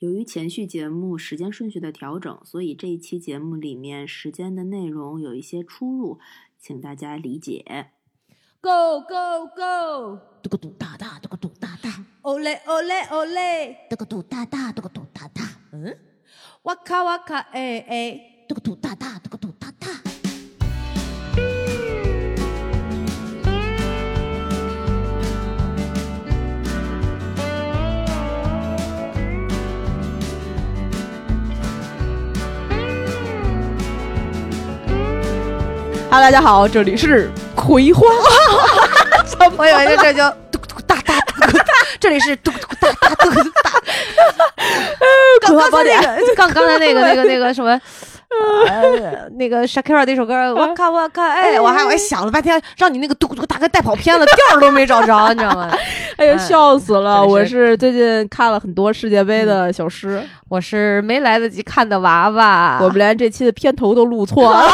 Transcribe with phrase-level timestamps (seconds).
[0.00, 6.18] 由于前续节目时间顺序的调整，所以这一期节目里面时间的内容有一些出入，
[6.58, 7.90] 请大家理解。
[8.62, 10.18] Go go go！
[10.42, 13.76] 嘟个嘟哒哒，嘟个嘟哒哒，哦嘞哦嘞哦嘞！
[13.90, 15.42] 嘟个嘟哒哒，嘟个嘟哒哒，
[15.72, 15.94] 嗯，
[16.62, 18.46] 哇卡哇卡哎哎！
[18.48, 20.09] 嘟个嘟哒哒，嘟个嘟哒哒。
[36.12, 38.04] Hello，大家好，这里是葵花。
[39.56, 41.66] 我以为这就 嘟嘟哒哒，嘟嘟哒，
[42.00, 43.70] 这里是嘟嘟哒哒，嘟嘟哒。
[45.46, 46.02] 葵花宝典。
[46.36, 47.80] 刚刚才那个那个那个什么。
[48.68, 55.70] 呃，那个 Shakira 那首歌，哇卡哇卡，哎，我还我还想了半天，让你那个嘟嘟大哥带跑偏了，调儿都没找着，你知道吗？
[56.16, 57.24] 哎呀，笑死了！
[57.24, 64.70] 我是最近看了很多世界杯的小诗，我是没来得及看的娃娃，我们连这期的片头都录错了。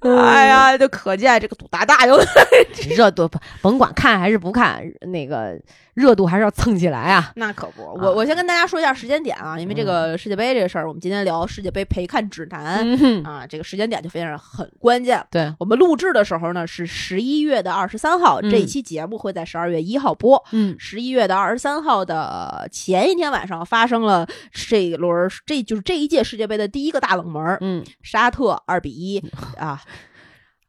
[0.00, 2.18] 哎呀，就可见这个赌大大有
[2.96, 3.28] 热度，
[3.60, 5.60] 甭管看还是不看，那个
[5.94, 7.32] 热度还是要蹭起来啊！
[7.36, 15.22] 那可不，我我先跟大家说一下时间点啊，因为这个世界杯这个事儿，我们今天聊世界杯陪看指南、嗯，啊，这个时间点就非常很关键。
[15.30, 20.42] 对，我们录制的时候呢是十一月的二十三号，嗯这一期节目会在十二月一号播。
[20.52, 20.74] 嗯。
[20.78, 29.22] 十一月的二十三号的前一天晚上，发生了这一轮儿，这就是这一届世界杯的第一个大冷门儿，嗯，沙特二比一
[29.58, 29.82] 啊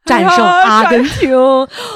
[0.05, 1.31] 战胜阿根廷，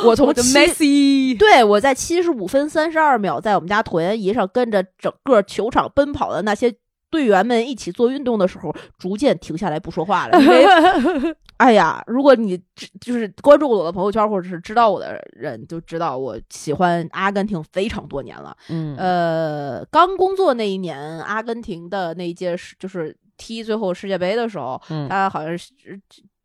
[0.05, 6.73] 我从我的 Messi，对，我在七十五分三十二秒，在我们家椭圆仪上跟着整个球场奔跑的那些
[7.09, 10.37] 队员们一起做运动的时候，逐渐停下来不说话了。
[10.41, 18.55] 因为，哎呀，如果你知就是关注我的朋友圈或者是知道我的人，就知道我喜欢阿根廷非常多年了。
[18.69, 25.71] 嗯呃，刚工作那一年，阿根廷的那一届是就是踢最后世界杯的时候，嗯他好像是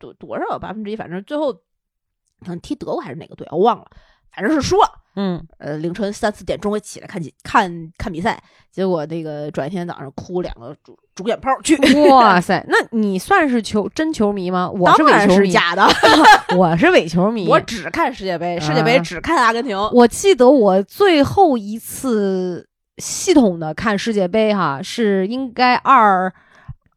[0.01, 3.87] 多多少百分之一，反正最后好像踢德国还是哪个队，我忘了，
[4.34, 4.91] 反正是输了。
[5.16, 7.69] 嗯，呃，凌晨三四点钟也起来看几看
[7.99, 8.41] 看比赛，
[8.71, 11.77] 结果那个转一天早上哭两个主主眼泡去，
[12.09, 14.71] 哇塞，那你算是球真球迷吗？
[14.71, 15.84] 我是当然伪球迷，是假的，
[16.56, 17.49] 我是伪球迷。
[17.49, 19.77] 我只看世界杯，世界杯啊只看阿根廷。
[19.93, 22.69] 我记得我最后一次
[22.99, 26.33] 系统的看世界杯哈，是应该二，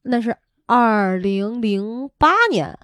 [0.03, 0.37] 那是
[0.67, 2.77] 二零零八年，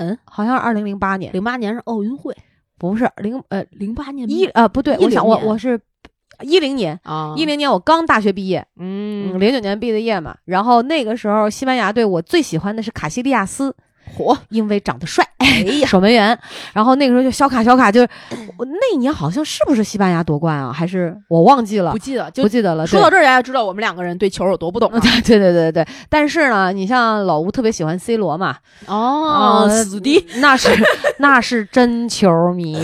[0.00, 2.34] 嗯，好像是二零零八年，零八年是奥运会，
[2.78, 5.78] 不是零呃零八年一呃不对，我想我我是
[6.40, 7.34] 一零年，啊。
[7.36, 9.32] 一零年我刚大学毕业，嗯。
[9.34, 13.76] 嗯，零九年毕的业嘛，然后那个时候西班牙队我最喜欢的是卡西利亚斯，
[14.14, 15.46] 火，因为长得帅，哎
[15.80, 16.38] 呀， 守门员。
[16.72, 18.08] 然后那个时候就小卡小卡，就是
[18.58, 20.72] 那一年好像是不是西班牙夺冠啊？
[20.72, 22.86] 还是我忘记了不，记得就不记得了。
[22.86, 25.00] 说到这儿，大家知道我们两个人对球有多不懂了。
[25.00, 28.56] 对对对对对，但是呢，你像老吴特别喜欢 C 罗嘛，
[28.86, 30.70] 哦呃死敌，那是
[31.18, 32.76] 那是真球迷，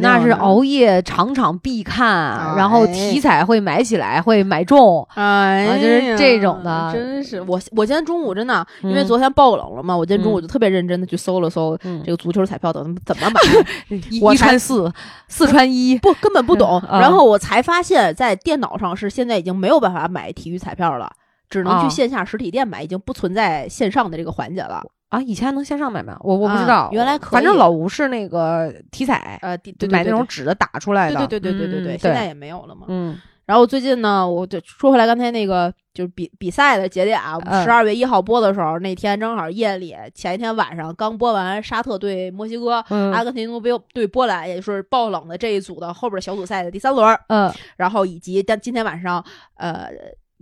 [0.00, 5.06] 那是熬夜场场必看，然后哎体彩会买起来，会买中。
[5.14, 13.40] 哎，啊就是这种的真是我我今天中午真的，因为嗯昨天爆冷了嘛，我今天中午嗯就特别认真的去搜了搜嗯这个足球彩票怎么怎么买，
[14.10, 14.92] 一我穿四，
[15.28, 21.10] 四穿一，不根本不懂，嗯然后我才发现，在电脑上是现在已经没有办法买体育彩票了。
[21.48, 24.82] 只能去啊线下实体店买，已经不存在线上的这个环节了。
[25.16, 26.18] 啊，以前还能线上买吗？
[26.20, 32.84] 我我不知啊道，原来可以反正老吴是那个体彩，呃，对对买那种纸的打出来的，对对对对对对对，嗯现在也没有了嘛。
[32.88, 49.24] 嗯然后最近呢，我就说回来，刚才那个就是比比赛的节点啊，嗯十二月一号播的时候，那天正好夜里前一天晚上刚播完沙特对墨西哥，嗯阿根廷对对波兰，也就是爆冷的这一组的后边小组赛的第三轮，嗯然后以及但今天晚上
[49.54, 49.88] 呃。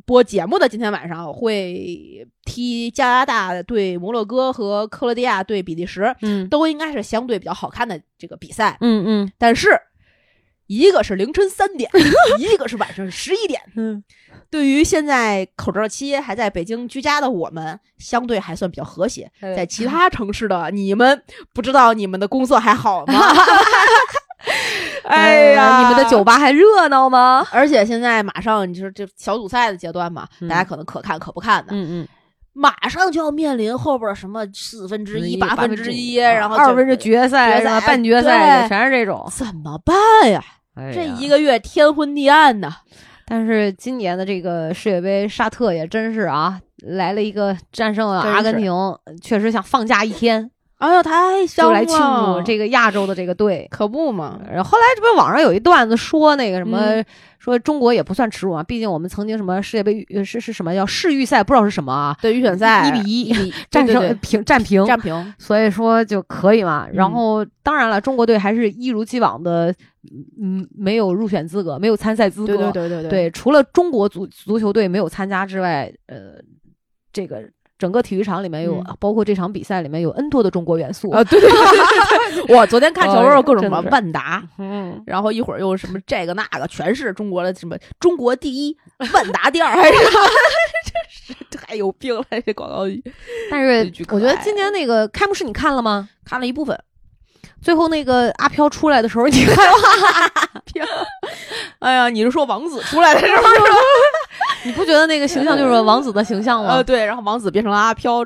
[0.07, 8.77] 播节目的今天晚上会踢加拿大对摩洛哥和克罗地亚对比利时，嗯都应该是相对比较好看的这个比赛。
[8.81, 9.71] 嗯嗯但是
[10.67, 11.91] 一个是凌晨三点，
[12.39, 13.61] 一个是晚上十一点。
[13.77, 14.03] 嗯，
[14.51, 19.31] 对于现在口罩期还在北京居家的我们，相对还算比较和谐。
[19.41, 23.21] 在其他城市的你们，不知道你们的工作还好吗？
[25.05, 26.25] 哎呀，你们的酒。
[26.25, 27.47] 吧还热闹吗？
[27.53, 32.09] 而且现在马上，你说这小组赛的阶段嘛，嗯大家可能可看可不看的，嗯嗯，
[32.55, 39.29] 马上就要面临后边什么四分之一、八分之一，啊然后二分之决赛、决赛半决赛全是这种。
[39.31, 39.95] 怎么办
[40.31, 40.43] 呀？
[40.75, 42.73] 哎呀这一个月天昏地暗的。
[43.27, 48.73] 但是今年的这个世界杯，沙特也真是啊，来了一个战胜了阿根廷，
[49.23, 50.51] 确实像放假一天。
[50.79, 51.73] 哎呀，太香了！
[51.73, 53.67] 就来庆祝这个亚洲的这个队。
[53.71, 54.41] 可不嘛？
[54.51, 57.05] 然后后来这不网上有一段子说那个什么，嗯
[57.39, 66.89] 说中国也不算耻辱啊，毕竟我们曾经什么世界杯呃是是什么叫世预赛，不知道是什么啊，对预选赛一比一一比战胜平战平，战平，所以说就可以嘛。
[66.91, 69.75] 然嗯后当然了，中国队还是一如既往的，
[70.43, 72.47] 嗯，没有入选资格，没有参赛资格。
[72.47, 76.41] 对对对对对对，除了中国足足球队没有参加之外，呃，
[77.13, 77.43] 这个
[77.85, 81.11] 整个体育场里面有，嗯包括这场比赛里面有 N 多的中国元素。
[81.11, 81.61] 啊，对对对
[82.57, 88.75] 我昨天看球的时候，各种什么万达，嗯，然后一会儿又什么这个那个，全是中国的什么中国第一，
[89.13, 93.05] 万达第二，还是 真是太有病了，这广告语。
[93.53, 96.09] 但是我觉得今年那个开幕式你看了吗？
[96.25, 96.79] 看了一部分，
[97.61, 99.73] 最后那个阿飘出来的时候，你看了？
[101.81, 103.43] 哎呀，你是说王子出来的是吗？
[104.65, 106.75] 你不觉得那个形象就是王子的形象吗？
[106.77, 108.25] 呃，对，然后王子变成了阿飘。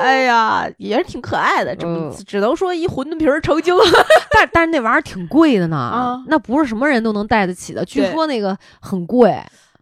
[0.00, 3.74] 哎呀，也是挺可爱的，这不嗯只能说一馄饨皮儿成精。
[4.30, 7.84] 但但是那玩意儿挺贵的呢，啊那不是什么人都能带得起的。
[7.84, 9.30] 据说那个很贵，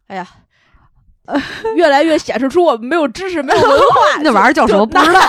[0.09, 0.27] 哎呀，
[1.77, 4.21] 越来越显示出我们没有知识，没有文化。
[4.23, 5.21] 那玩意儿叫什么不知道，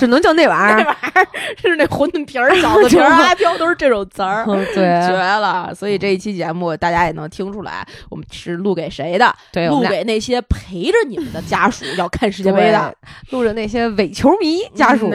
[0.00, 0.96] 只能叫那玩意那儿。
[0.96, 1.28] 玩意儿
[1.60, 4.44] 是那馄饨皮儿、饺子皮儿、 阿飘都是这种词儿。
[4.48, 5.72] 嗯绝了！
[5.74, 9.34] 所以这一期节目大家也能听出来，我们是录给谁的？
[9.52, 12.94] 对，录给那些陪着你们的家属要看世界杯的，
[13.30, 15.12] 录着那些伪球迷家属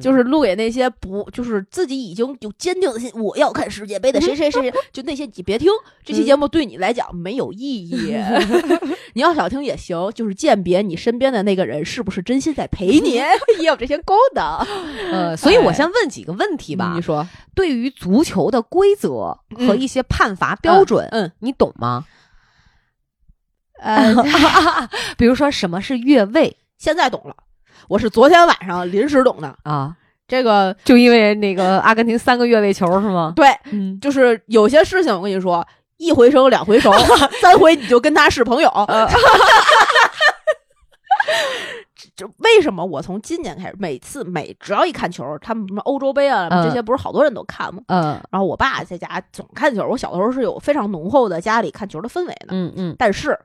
[0.00, 5.70] 就是录给那些不就是自己已经有坚定的心，我要看世界杯的谁谁谁谁，就那些你别听，
[6.04, 8.14] 这期节目对你来讲没有意义。
[9.14, 13.12] 你要想听也行，就是鉴别你身边的那个人是不是真心在陪你，
[13.60, 14.44] 也有这些功能。
[15.12, 17.02] 呃，所以我先问几个问题吧你。
[17.02, 22.04] 说，对于足球的规则和嗯一些判罚标准，嗯，你懂吗？
[23.80, 24.14] 呃，
[25.18, 27.34] 比如说什么是越位现在懂了，
[27.88, 29.56] 我是昨天晚上临时懂的。
[29.64, 29.96] 啊？
[30.26, 33.34] 这个就因为那个阿根廷三个越位球是吗？
[33.36, 35.66] 对，嗯，就是有些事情，我跟你说，
[35.98, 36.90] 一回生两回熟，
[37.42, 38.68] 三回你就跟他是朋友。
[38.88, 39.06] 呃
[42.16, 47.82] 这为什么我从今年开始，每次每只要一看球，他们什么欧洲杯啊，嗯这些不是好多人都看吗？
[47.88, 52.48] 嗯然后我爸在家总看球，我小的时候是有非常浓厚的家里看球的氛围的。
[52.50, 53.36] 嗯嗯但是，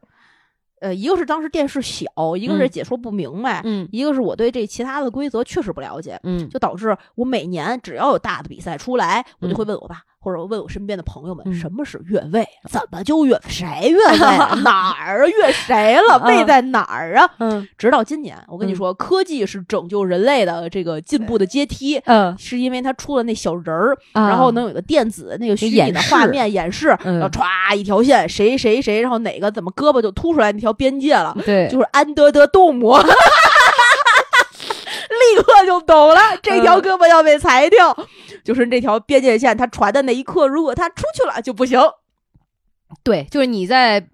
[0.81, 2.05] 呃，一个是当时电视小，
[2.37, 10.01] 一个是嗯解说不明白，嗯一个是我对这其他的规则确实不了解，嗯就导致我每年只要有大的比赛出来，我就嗯会问我爸。
[10.21, 12.45] 或者问我身边的朋友们，嗯什么是越位？
[12.69, 14.17] 怎么就越谁越位？
[14.63, 15.27] 哪儿啊？
[15.27, 16.19] 越谁了？
[16.25, 17.29] 位在哪儿啊？
[17.39, 32.95] 嗯直到今年，我跟你嗯说，科技是拯救人类的这个进步的阶梯，嗯，是因为它出了那小人儿，啊然后能有个电子那个虚拟的画面演示，嗯然后歘一条线，谁谁谁，然后哪个怎么胳膊就凸出来那条边界了，对，就是安德德动物。
[35.35, 37.95] 立刻就懂了，这条嗯胳膊要被裁掉，
[38.43, 41.79] 就是这条边界线，他传的那一刻，如果他出去了就不行。
[43.03, 44.07] 对，就是你在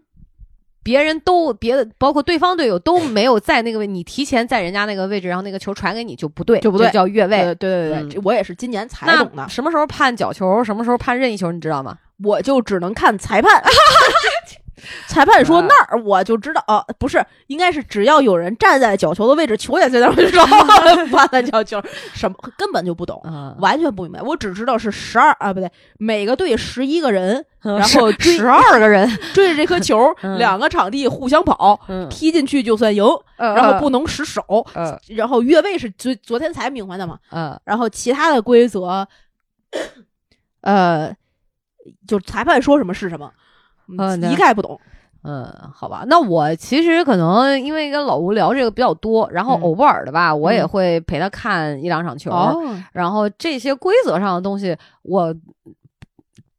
[0.84, 7.38] 别人都别的，包括对方队友都没有在那个位，你提前在人家那个位置，然后那个球传给你就不对，就不对叫越位。
[7.44, 11.98] 对对对对，嗯这我也是今年才懂的，什么时候判角球，什么时候判任意球，你知道吗？
[12.24, 13.64] 我就只能看裁判。
[15.08, 20.46] 裁判说啊那儿，我就知道啊，不是，应该是只要有人站在角球的位置，球也在那儿，我就知道
[21.12, 21.82] 判了角球，
[22.14, 24.22] 什么根本就不懂，啊，完全不明白。
[24.22, 33.04] 我只知道是十二啊，不对，每个队十一个人，然然后十二个人，追着这颗球，嗯两个场地互相跑，嗯，踢进去就算赢，
[33.38, 37.60] 然后不能失手，呃然后越位是昨昨天才明白的嘛，嗯。
[37.64, 39.08] 然后其他的规则，
[40.62, 41.16] 呃，
[42.08, 43.32] 就裁判说什么是什么，
[43.88, 44.80] 嗯呃一概不懂。
[45.28, 49.62] 嗯，好吧，那我其实可能因为跟老吴聊这个比较多，然后嗯。
[49.64, 50.68] 偶尔的吧，我也嗯。
[50.68, 55.36] 会陪他看一两场球，哦，然后这些规则上的东西，我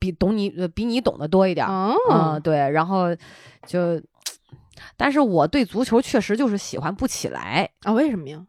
[0.00, 1.70] 比懂你呃比你懂得多一点儿。
[1.70, 3.14] 嗯，哦，对，然后
[3.68, 4.02] 就，
[4.96, 8.44] 但是我对足球确实就是喜欢不起来，啊，为什么呀？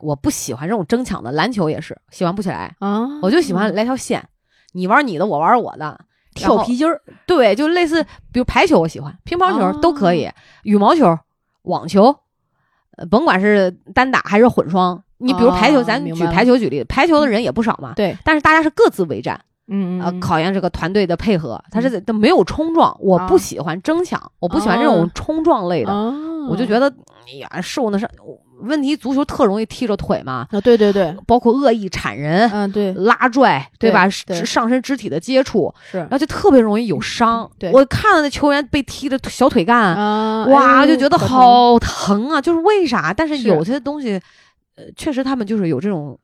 [0.00, 4.26] 我不喜欢这种争抢的，篮球也是喜欢不起来，啊，我就喜欢来条线，
[4.72, 6.00] 你玩你的，我玩我的，
[6.34, 10.30] 跳皮筋儿，对，就类似，比如排球我喜欢，乒乓球哦都可以，
[10.62, 11.18] 羽毛球、
[11.62, 12.16] 网球，
[12.96, 19.40] 呃，甭管是单打还是混双，你比如排球，哦咱举排球举例，排球的人也不少嘛，对，但是大家是各自为战。
[19.68, 26.92] 嗯呃，考验这个团队的配合，他是都没有冲撞，我不啊喜欢争抢，我不喜欢这种哦冲撞类的，哦，我就觉得，
[27.26, 28.08] 哎呀，受那是。
[28.62, 34.08] 问题足球特容易踢着腿嘛，啊，对对对，包括恶意铲人、嗯，对，拉拽，对对吧？
[34.26, 37.48] 对肢上身肢体的接触，是然后就特别容易有伤。
[37.56, 42.40] 对我看了那球员被踢的小腿干，啊，哇，哎就觉得好疼啊！
[42.40, 43.14] 就是为啥？
[43.16, 44.20] 但是是有些东西，
[44.74, 46.18] 呃，确实他们就是有这种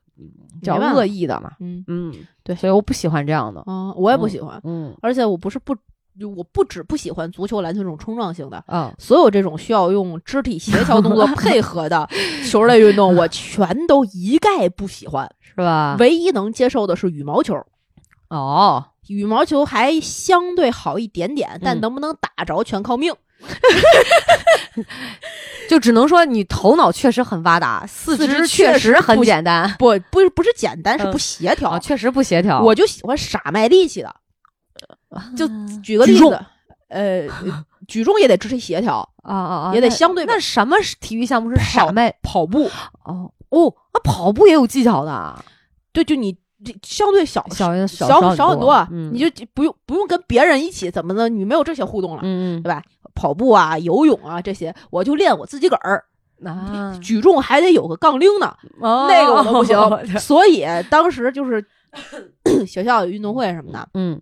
[0.63, 1.53] 叫恶意的嘛。
[1.61, 3.61] 嗯嗯，对所以我不喜欢这样的。
[3.67, 5.75] 啊，我也不喜欢，嗯而且我不是不，
[6.19, 12.09] 就我不止不喜欢足球、篮球这种冲撞性的，啊，所有这种需要用肢体协调动作配合的
[12.49, 15.31] 球类运动，我全都一概不喜欢。
[15.43, 15.97] 是吧？
[16.01, 17.55] 唯一能接受的是羽毛球，
[18.29, 23.13] 哦，羽毛球还相对好一点点，但嗯能不能打着全靠命。
[25.69, 31.71] 就只能说你头脑确实很发达，四四肢肢确确实很不简单不不不是简单，是嗯不协调。
[31.71, 32.61] 啊，确实不协调。
[32.63, 34.15] 我就喜欢傻卖力气的。
[35.37, 36.39] 就嗯举个例子，
[36.89, 37.23] 呃，
[37.87, 42.13] 举重也得支持协调，啊啊啊，也得相对那什么体育项目是傻卖？
[42.23, 42.69] 跑步，
[43.05, 45.43] 哦哦，那跑步也有技巧的啊，
[45.93, 52.83] 对，就你这相对小小小小小很多，嗯你就不用不用跟别人一起怎么的，你没有这些互动了，嗯对吧？
[53.15, 56.05] 跑步啊、游泳啊这些，我就练我自己个儿。
[56.43, 59.79] 嗯啊，举重还得有个杠铃呢，那个我都不行。
[60.19, 61.65] 所以当时就是
[62.67, 64.21] 学校有运动会什么的，嗯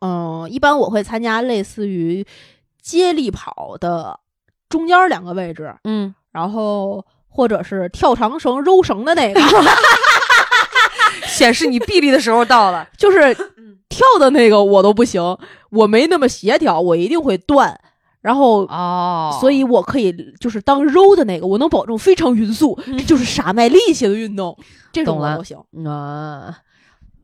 [0.00, 2.24] 嗯，一般我会参加类似于
[2.80, 4.18] 接力跑的
[4.68, 9.40] 中间两个位置，嗯，然后或者是跳长绳、揉绳的那个，
[11.26, 12.88] 显示你臂力的时候到了。
[12.96, 13.34] 就是
[13.88, 15.36] 跳的那个我都不行，
[15.70, 17.78] 我没那么协调，我一定会断。
[18.22, 19.36] 然后，哦。
[19.40, 20.10] 所以我可以
[20.40, 22.96] 就是当揉的那个，我能保证非常匀速，嗯。
[22.96, 24.56] 这就是傻卖力气的运动，
[24.92, 25.58] 这种懂了我都行。
[25.86, 26.56] 啊，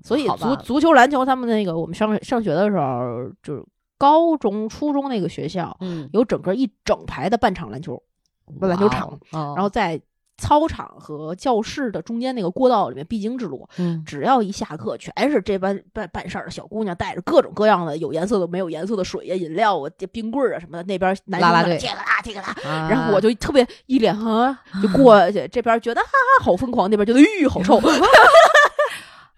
[0.03, 3.65] 所以足足球、篮球，他们那个我们上上学的时候，就是
[3.97, 8.01] 高中、初中那个学校嗯，有整个一整排的半场篮球，
[8.61, 10.01] 篮球场，哦，然后在
[10.39, 20.85] 操场和教室的中间那个过道里面必经之路，嗯只要一下课，全是这班办办事儿的小姑娘，带着各种各样的有颜色的、没有颜色的水呀、饮料啊、冰棍儿啊什么的。
[20.85, 27.81] 那边男生啦啦队们这个啦这个啦，啊然后我就特别一脸啊，就过去， 这边觉得哈哈好疯狂，那边觉得吁好臭。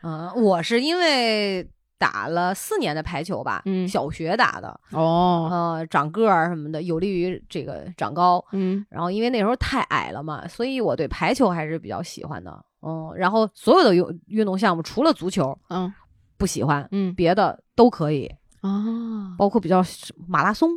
[0.02, 1.66] 嗯， 我是因为
[2.00, 3.87] 打了四年的排球吧，嗯。
[3.87, 8.42] 小学打的，哦，呃，长个儿什么的，有利于这个长高。
[8.52, 8.85] 嗯。
[8.88, 12.64] 然后因为那时候太矮了嘛，所以我对排球还是比较喜欢的。
[12.80, 15.92] 嗯，然后所有的运运动项目除了足球嗯。
[16.38, 17.14] 不喜欢，嗯。
[17.14, 18.25] 别的都可以，
[18.62, 19.37] 啊。
[19.37, 19.85] 包括比较
[20.26, 20.71] 马拉松，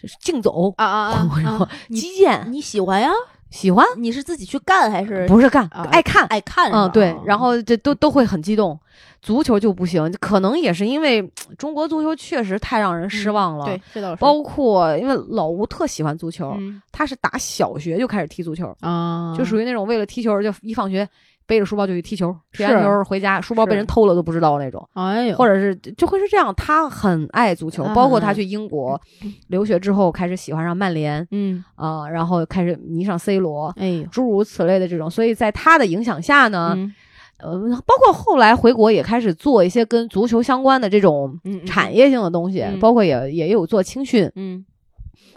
[0.00, 3.10] 就是竞走、啊啊 啊然后击剑，你喜欢呀？
[3.50, 6.26] 喜欢你是自己去干还是不是干，啊爱看。
[6.26, 6.70] 爱看？
[6.72, 8.78] 嗯，对啊，然后这都都会很激动。
[9.22, 11.20] 足球就不行，可能也是因为
[11.58, 13.64] 中国足球确实太让人失望了。
[13.64, 21.08] 对，这倒是包括因为老吴特喜欢足球，嗯他是打小学就开始踢足球，啊，就属于那种为了踢球就一放学
[21.46, 26.52] 背着书包就去踢球，踢完是球回家书包被人偷了都不知道那种，哎呦，或者是就会是这样。
[26.54, 29.00] 他很爱足球，啊包括他去英国
[29.48, 33.72] 留学之后开始喜欢上曼联嗯，啊、然后开始迷上 C 罗。
[33.76, 36.92] 哎，诸如此类的这种，所以在他的影响下呢，嗯
[37.38, 44.64] 呃，包括后来回国也开始做一些跟足球相关的这种产业性的东西，嗯包括也也有做青训，嗯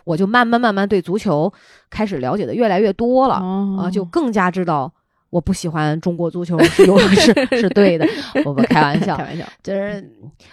[0.05, 1.51] 我就慢慢慢慢对足球
[1.89, 4.91] 开始了解的越来越多了、哦啊，就更加知道
[5.29, 8.07] 我不喜欢中国足球是有 是 是对的，
[8.45, 9.15] 我不开玩 笑。
[9.15, 10.03] 开，玩笑，就是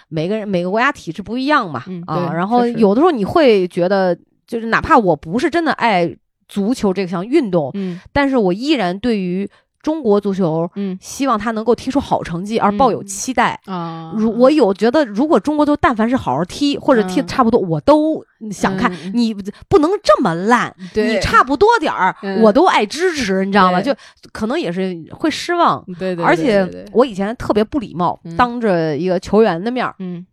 [0.07, 6.15] 每个人每个国家体制不一样嘛，嗯啊，然后有的时候你会觉得，就是哪怕我不是真的爱
[6.47, 7.99] 足球这项运动，嗯。
[8.13, 9.49] 但是我依然对于
[9.81, 10.69] 中国足球。
[10.75, 13.59] 嗯希望他能够踢出好成绩而抱有嗯期待。
[13.65, 18.91] 啊，如我有觉得，如果中国队但凡是好好踢或者踢差不多，我都想看。
[18.91, 19.33] 嗯你
[19.67, 23.81] 不能这么烂，你差不多点儿，嗯我都爱支持，你知道吗？
[23.81, 23.95] 就
[24.31, 25.83] 可能也是会失望。
[25.97, 30.25] 对对，而且我以前特别不礼貌，嗯当着一个球员的面儿，嗯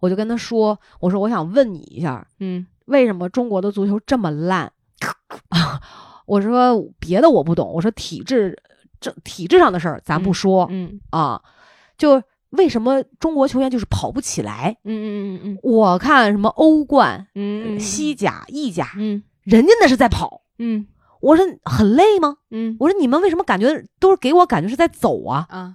[0.00, 4.72] 我就跟他说：“我说我想问你一下，嗯为什么中国的足球这么烂？”
[6.28, 8.56] 我说别的我不懂，我说体制
[9.00, 11.40] 这体制上的事儿咱不说、嗯啊，
[11.96, 14.76] 就为什么中国球员就是跑不起来？
[14.84, 20.42] 嗯嗯嗯嗯我看什么欧冠、嗯嗯西甲、意甲，嗯人家那是在跑。
[20.58, 20.86] 嗯
[21.20, 22.36] 我说很累吗？
[22.50, 25.46] 嗯我说你们为什么感觉都是给我感觉是在走啊？
[25.48, 25.74] 啊，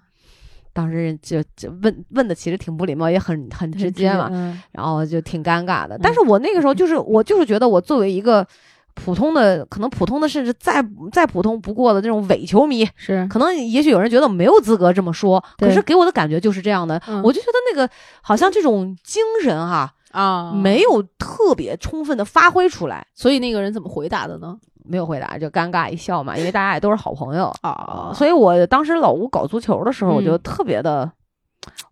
[0.71, 5.97] 当时就就问问的其实挺不礼貌，也很很直接嘛，嗯然后就挺尴尬的。
[6.01, 8.47] 但是我那个时候就是我就是觉得我作为一个
[8.93, 17.01] 普通的，可能普通的甚至再再普通不过的这种伪球迷，是可能也许有人觉得我没有资格这么说，可是给我的感觉就是这样的。
[17.07, 17.89] 嗯我就觉得那个
[18.21, 23.05] 好像这种精神哈、啊，没有特别充分的发挥出来。
[23.13, 24.57] 所以那个人怎么回答的呢？
[24.85, 31.09] 没有回答，就尴尬一笑嘛，因为大家也都是好朋友啊所以我当时老吴搞足球的时候，嗯我就特别的，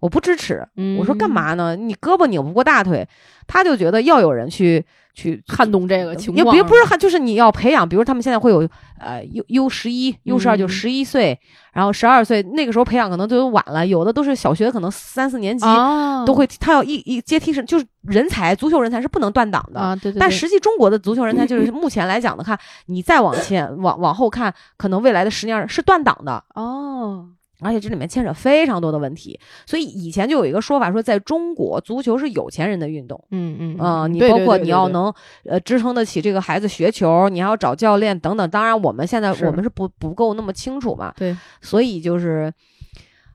[0.01, 0.67] 我不支持。
[0.75, 1.29] 嗯我说干？
[1.29, 1.75] 嘛呢？
[1.75, 3.07] 你胳膊拧不过大腿，
[3.47, 8.67] 他就觉得要有人去去撼动这个情也况，别不是撼就是你要培养，比如他们现在会有
[8.99, 10.69] 呃 U U 十一 U 十二就嗯。
[10.69, 11.37] 十一岁，
[11.73, 19.79] 然后十二岁那个时候培养可能都有晚了，有的都是小学可能三四年级、啊，都会，他要一一阶梯式，就是人才足球人才是不能断档的。
[19.79, 20.19] 啊，对对，对。
[20.19, 27.25] 但实际中国的足球人才就是目前来讲的看，你再往前往往后看，可能未来的十年是断档的，哦，
[27.61, 29.39] 而且这里面牵扯非常多的问题。
[29.65, 33.23] 所以以前就有一个说法说，在中国足球是有钱人的运动。
[33.31, 35.13] 嗯嗯嗯，你包括你要能
[35.45, 38.49] 呃支撑得起这个孩子学球，你还要找教练等等。
[38.49, 42.51] 当然，我们现在我们是不不够那么清楚嘛，对，所以就是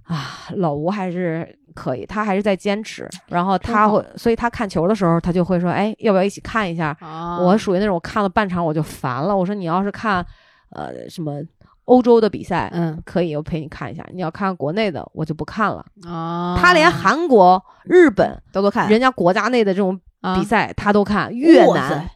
[0.04, 3.08] 啊，老吴还是可以，他还是在坚持。
[3.28, 6.96] 然后他会，所以他看球的时候，他就会说，哎，要不要一起看一下？
[7.00, 9.36] 啊，我属于那种看了半场我就烦了。
[9.36, 10.24] 我说你要是看
[10.70, 11.40] 呃什么
[11.86, 12.70] 欧洲的比赛。
[12.72, 14.06] 嗯可以，我陪你看一下。
[14.12, 15.84] 你要看国内的，我就不看了。
[16.06, 21.34] 啊，他连韩国、日本都都看人家国家内的这种啊比赛，他都看。
[21.34, 22.08] 越南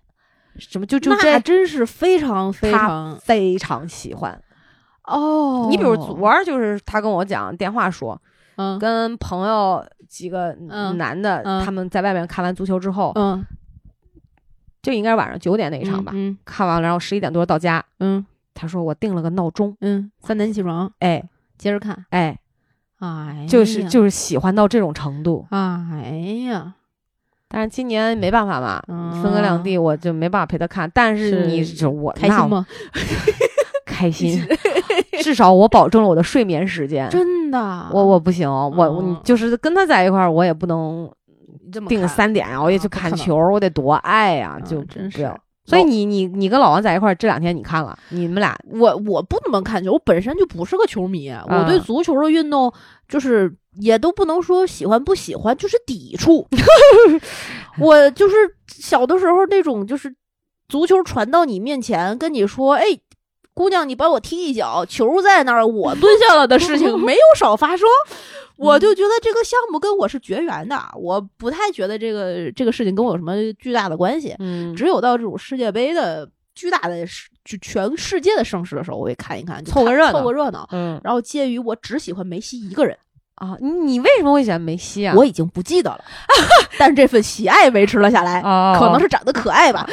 [0.59, 4.39] 什么就就那这真是非常非他常非常喜欢。
[5.05, 8.21] 哦，你比如昨儿就是他跟我讲电话说，
[8.57, 13.43] 嗯跟朋友几个嗯男的，嗯他们在外面看完足球之后，嗯
[14.83, 17.83] 就应该是晚上九点那一场吧，嗯看完了然后十一点多到家。
[18.01, 18.25] 嗯
[18.61, 21.23] 他说我定了个闹钟，嗯，三点起床，哎
[21.57, 22.39] 接着看，哎，
[22.99, 23.07] 哎
[23.41, 25.47] 呀，就是就是喜欢到这种程度。
[25.51, 26.11] 哎
[26.47, 26.75] 呀，
[27.49, 30.91] 但是今年没办法嘛，嗯分隔两地，我就没办法陪他看。
[30.93, 32.67] 但是是你就我那开心吗？
[33.87, 34.39] 开 心，
[35.25, 37.09] 至少我保证了我的睡眠时间。
[37.09, 41.11] 真的，我我不行，我我哦就是跟他在一块儿，我也不能
[41.73, 45.31] 定这么看三点熬夜去看球，我得多爱呀、啊就真是。
[45.67, 52.73] 所以你你你跟老王在一块儿这两天你看了，你们俩我我不怎么看球，我本身就不是个球迷，我对啊足球的运动
[53.09, 56.47] 就是也都不能说喜欢不喜欢，就是抵触。
[57.79, 58.35] 我就是
[58.69, 60.15] 小的时候那种，就是
[60.69, 62.85] 足球传到你面前，跟你说，哎。
[63.53, 67.87] 姑娘，你把我踢一脚，球在那儿，我蹲下了的事情 没有少发生，
[68.61, 74.35] 我就觉得这个项目跟我是绝缘的，我不太觉得这个这个事情跟我有什么巨大的关系。
[74.39, 80.69] 嗯只有到这种世界杯的巨大的世就全世界的盛世的时候，我会看一看，看凑个热闹凑个热闹。
[80.73, 82.97] 嗯然后介于我只喜欢梅西一个人，
[83.41, 85.15] 啊，你你为什么会喜欢梅西啊？
[85.17, 86.05] 我已经不记得了，
[86.79, 89.89] 但是这份喜爱维持了下来，哦，可能是长得可爱吧。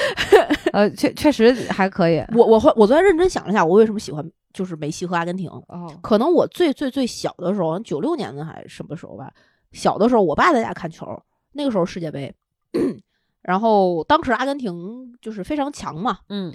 [0.74, 2.22] 呃，确确实还可以。
[2.36, 5.50] 我我会我昨天认真想了一下，我为什么喜欢就是梅西和阿根廷。
[5.50, 9.32] 哦，可能我最最最小的时候，九六年的还是什么时候吧？
[9.72, 11.08] 小的时候，我爸在家看球，
[11.54, 12.36] 那个时候世界杯，
[13.42, 16.54] 然后当时阿根廷就是非常强嘛，嗯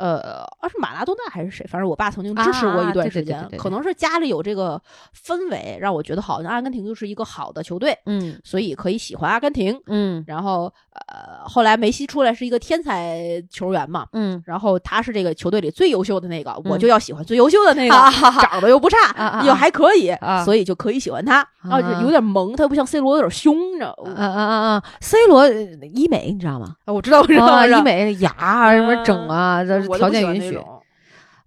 [0.00, 1.66] 呃，啊是马拉多纳还是谁？
[1.68, 4.80] 反正我爸曾经支持过一段时间，对对对可能是家里有这个
[5.14, 9.78] 氛围，让我觉得好像阿根廷就是一个好的球队，嗯所以可以喜欢阿根廷。
[9.86, 17.94] 嗯然后呃，后来梅西出来是一个天才球员嘛，嗯然后他是这个球队里最优秀的那个，我嗯就要喜欢最优秀的那个，
[18.40, 21.46] 长得又不差，又还可以，啊所以就可以喜欢他。
[21.68, 24.14] 啊有点萌，他不像 C 罗有点凶，你知道吗？
[24.16, 25.50] 嗯嗯嗯嗯，C 罗呃
[25.92, 26.74] 医美你知道吗？
[26.86, 30.58] 啊我知道，我知道，医美牙啊什么整啊，这条件允许。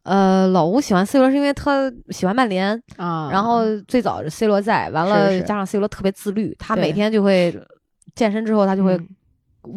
[0.04, 7.58] 呃，老吴喜欢 C 罗是因为他喜欢曼联，啊，然后最早是 C 罗在，完了加上 C 罗特别自律，他每天就会
[8.14, 9.08] 健身之后，他就会嗯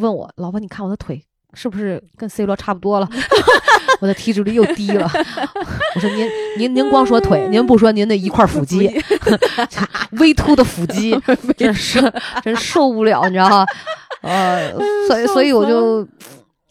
[0.01, 1.23] 问我：“老婆，你看我的腿
[1.55, 3.09] 是不是跟 C 罗差不多了？
[4.03, 5.09] 我的体脂率又低了。
[5.95, 8.91] ”我说：“您您您光说腿，您不说您那一块腹肌，
[10.19, 11.17] 微凸的腹肌，
[11.57, 12.01] 真是
[12.43, 13.67] 真受不了，你知道吗？
[14.23, 14.73] 呃，
[15.07, 16.05] 所以所以我就。”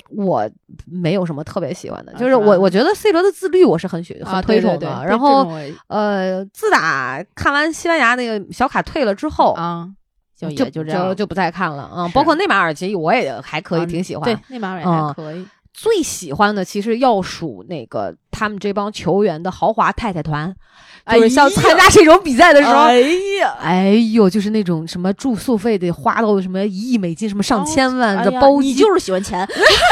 [0.10, 0.50] 我
[0.86, 4.78] 没有什么特别喜欢的，就是我我觉得 C 罗的自律我是很喜啊很推崇的。
[4.78, 5.48] 对对对然后
[5.88, 9.90] 呃，自打看完西班牙那个小卡退了之后，啊，
[10.36, 12.12] 就就也就这样就不再看了啊、嗯。
[12.12, 14.24] 包括内马尔，其实我也还可以，啊挺喜欢。
[14.24, 15.46] 对，内马尔也嗯还可以。
[15.78, 20.56] 最喜欢的其实要数那个他们这帮球员的豪华太太团，
[21.04, 22.74] 哎就是像参加这种比赛的时候。
[22.84, 23.00] 哎
[23.42, 29.46] 呀，哎呦，就是那种什么住宿费得花到什么一亿美金，什么上千万的包机，你就是喜欢钱，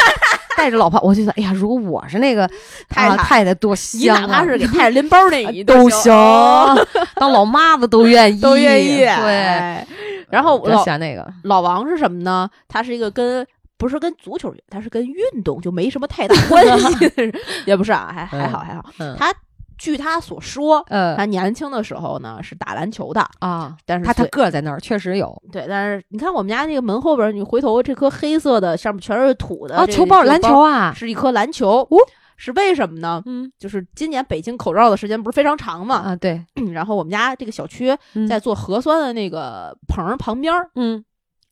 [0.56, 2.48] 带着老婆，我就觉得，哎呀，如果我是那个
[2.88, 4.22] 太 太啊太太多香啊！
[4.22, 6.13] 哪怕是给太太拎包那 一都行，
[7.15, 8.98] 当老妈子都愿意，都愿意。
[9.00, 9.88] 对，哎
[10.30, 12.50] 然后比较老喜欢那个，老王是什么呢？
[12.67, 13.46] 他是一个跟
[13.84, 17.12] 不是跟足球，他是跟运动就没什么太大关系
[17.67, 18.86] 也不是啊，还还好还好。
[19.00, 19.34] 嗯他
[19.78, 31.98] 据他所说，呃他年轻的时候呢是打篮球的，啊，但是他他个儿在那儿，确实有对，但是你看我们家那个门后边，你回头这颗黑色的上面全是土的啊，球包这个篮球啊，是一颗篮球，哦
[32.38, 33.22] 是为什么呢？
[33.26, 36.41] 嗯就是今年北京口罩的时间不是非常长嘛，啊，对，
[36.72, 41.04] 然后我们家这个小区嗯在做核酸的那个棚旁边儿嗯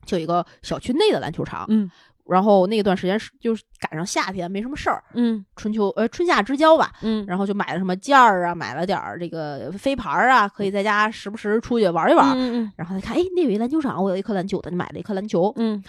[0.05, 1.65] 就有一个小区内的篮球场。
[1.69, 1.89] 嗯
[2.27, 12.33] 然后那段时间是就是赶上夏天，没什么事儿，嗯春秋呃春夏之交吧，嗯然后就买了什么件儿啊，买了点儿这个飞盘儿啊，可以在家时不时出去玩一玩。
[12.37, 15.51] 嗯然后他看，哎，那有一篮球场，我有一颗篮球，他就买了一颗篮球。
[15.57, 15.83] 嗯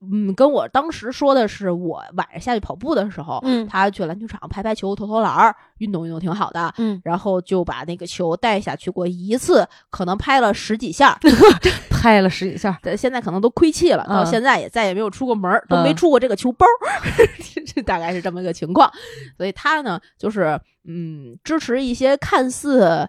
[0.00, 6.72] 嗯，跟我当时说的是，我晚上下去跑步的时候，嗯他去篮球场拍拍球、投投篮儿，运动运动挺好的。
[6.78, 11.18] 嗯，然后就把那个球带下去过一次，可能拍了十几下
[11.90, 17.26] 拍了十几下，但现在可能都亏气了，到嗯现在也再也没有出过门儿，都没嗯出过这个球包儿，
[17.66, 18.90] 这 大概是这么个情况。
[19.36, 23.06] 所以他呢，就是嗯，支持一些看似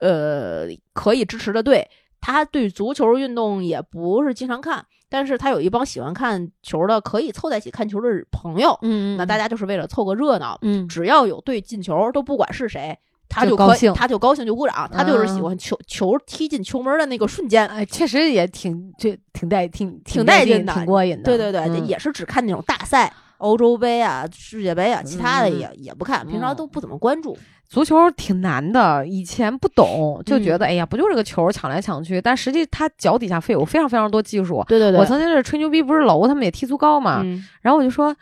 [0.00, 1.88] 呃可以支持的队。
[2.20, 8.76] 他对足球运动也不是经常看，但是他有一帮喜欢看球的，可以凑在一起看球的朋友。
[8.82, 12.98] 嗯那大家就是为了凑个热闹，嗯只要有队进球，都不管是谁，
[13.28, 17.64] 他就就高兴他就高兴就鼓掌，他就是喜嗯欢球球踢进球门的那个瞬间。
[17.68, 21.22] 哎，确实也挺这挺带挺挺带带劲的挺过瘾的。
[21.22, 27.38] 对对对，嗯也是只看那种大赛，欧洲杯啊、世界杯啊，其他的嗯也、也不看，平常嗯都不怎么关注。
[27.68, 34.64] 足球挺难的，以前不懂就觉嗯得、哎呀，不就是个球抢来抢去，但实际他脚底下会有非常非常多技术。
[34.68, 38.14] 对对对，我曾经是吹牛逼，不是老吴他们也踢足高嘛，嗯然后我就说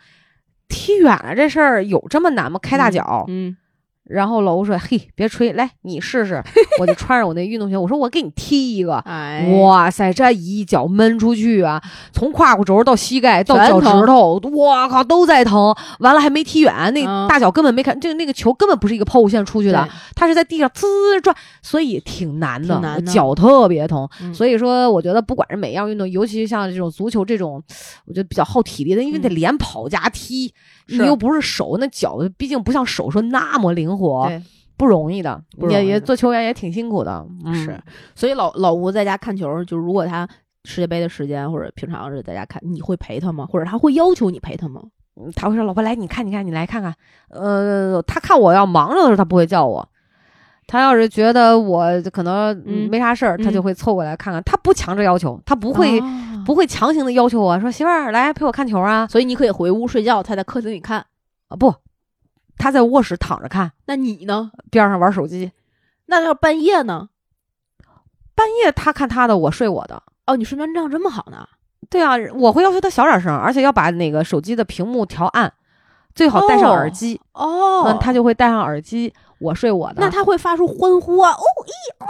[0.67, 2.59] 踢远了这事儿有这么难吗？
[2.61, 3.25] 开大脚。
[3.27, 3.55] 嗯，
[4.05, 6.43] 然后老吴说：“嘿，别吹，来你试试。
[6.79, 11.81] ”我就穿着我那运动鞋，我说：“我给你踢一个。”哎，哇塞，这一脚闷出去啊！
[12.11, 15.73] 从胯骨轴到膝盖到脚趾头，我靠，都在疼。
[15.99, 20.85] 完了还没踢远，那嗯大脚根本没看，这个那个球根本不是一个抛物线出去的，它是在地上滋
[21.21, 24.07] 转，所以挺难的，难的脚特别疼。
[24.21, 27.63] 嗯所以说，我觉得不管是每样运动，尤其是像这种足球这种，
[28.05, 30.53] 我觉得比较耗体力的，因为得嗯连跑加踢，
[30.87, 34.41] 你是又不是手，那脚毕竟不像手说那么灵活，对，
[34.77, 37.81] 不容易的，也也做球员也挺辛苦的，嗯是。
[38.15, 40.27] 所以老老吴在家看球，就如果他
[40.65, 43.47] 世界杯的时间或者平常是在家看，你会陪他吗？
[43.49, 44.81] 或者他会要求你陪他吗？
[45.15, 46.91] 嗯他会说：“老婆，来，你看，你看，你来看看。”
[47.29, 49.87] 呃，他看我要忙着的时候，他不会叫我。
[50.67, 54.41] 他要是觉得我可能嗯没啥事儿，他就嗯会凑过来看看。
[54.43, 61.05] 他不强制要求，他不会、啊不会强行的要求我说：“媳妇儿，来陪我看球啊所以你可以回屋睡觉，他在客厅里看。！”
[61.47, 61.73] 啊，不，
[62.57, 64.51] 他在卧室躺着看，那你呢？
[64.69, 65.53] 边上玩手机。
[66.07, 67.07] 那要半夜呢？
[68.35, 70.03] 半夜他看他的，我睡我的。
[70.25, 71.47] 哦，你睡眠质量这么好呢？
[71.89, 75.53] 对啊，我会要求他小点声，而且要把那个手机的屏幕调暗，
[76.13, 77.19] 最好戴上耳机。
[77.33, 79.95] 哦嗯，他就会戴上耳机，我睡我的。
[79.97, 82.07] 那他会发出欢呼啊、哦咦、哦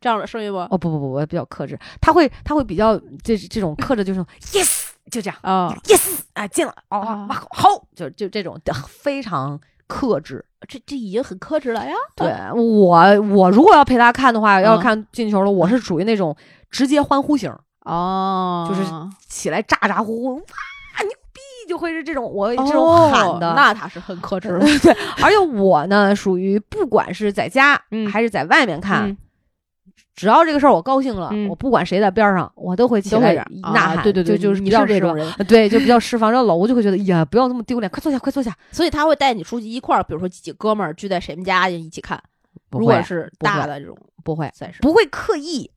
[0.00, 0.66] 这样的声音吗？
[0.70, 4.20] 哦不不不，我比较克制，他会他会比较这这种克制，就是
[4.52, 10.44] yes 就这样啊，yes 啊进了哦好就就这种非常克制。
[10.68, 11.94] 这这已经很克制了呀。
[12.16, 16.36] 对我我如果要陪他看的话，要嗯看进球了，我是属于那种
[16.68, 18.82] 直接欢呼型，哦，就是
[19.28, 20.42] 起来咋咋呼呼哇
[21.68, 23.52] 就会是这种我这这种喊的。
[23.54, 24.60] 那他是很克制的。
[24.82, 29.16] 对，而且我呢，属于不管是在家、嗯还是在外面看，嗯
[30.16, 33.96] 只要这个事儿我高兴了，嗯我不管谁在边上，我都会起来呐喊。
[33.98, 36.32] 啊对对对，就就是你是这种人， 对，就比较释放。
[36.32, 38.52] 然后老吴就会觉得，哎呀，不要那么丢脸，快坐下，快坐下。
[38.72, 42.20] 所以他会带你出去一块儿，比如说几几哥们儿聚在谁们家一起看。
[42.70, 44.50] 不会如果是大的这种不会，
[44.80, 45.70] 不会刻意。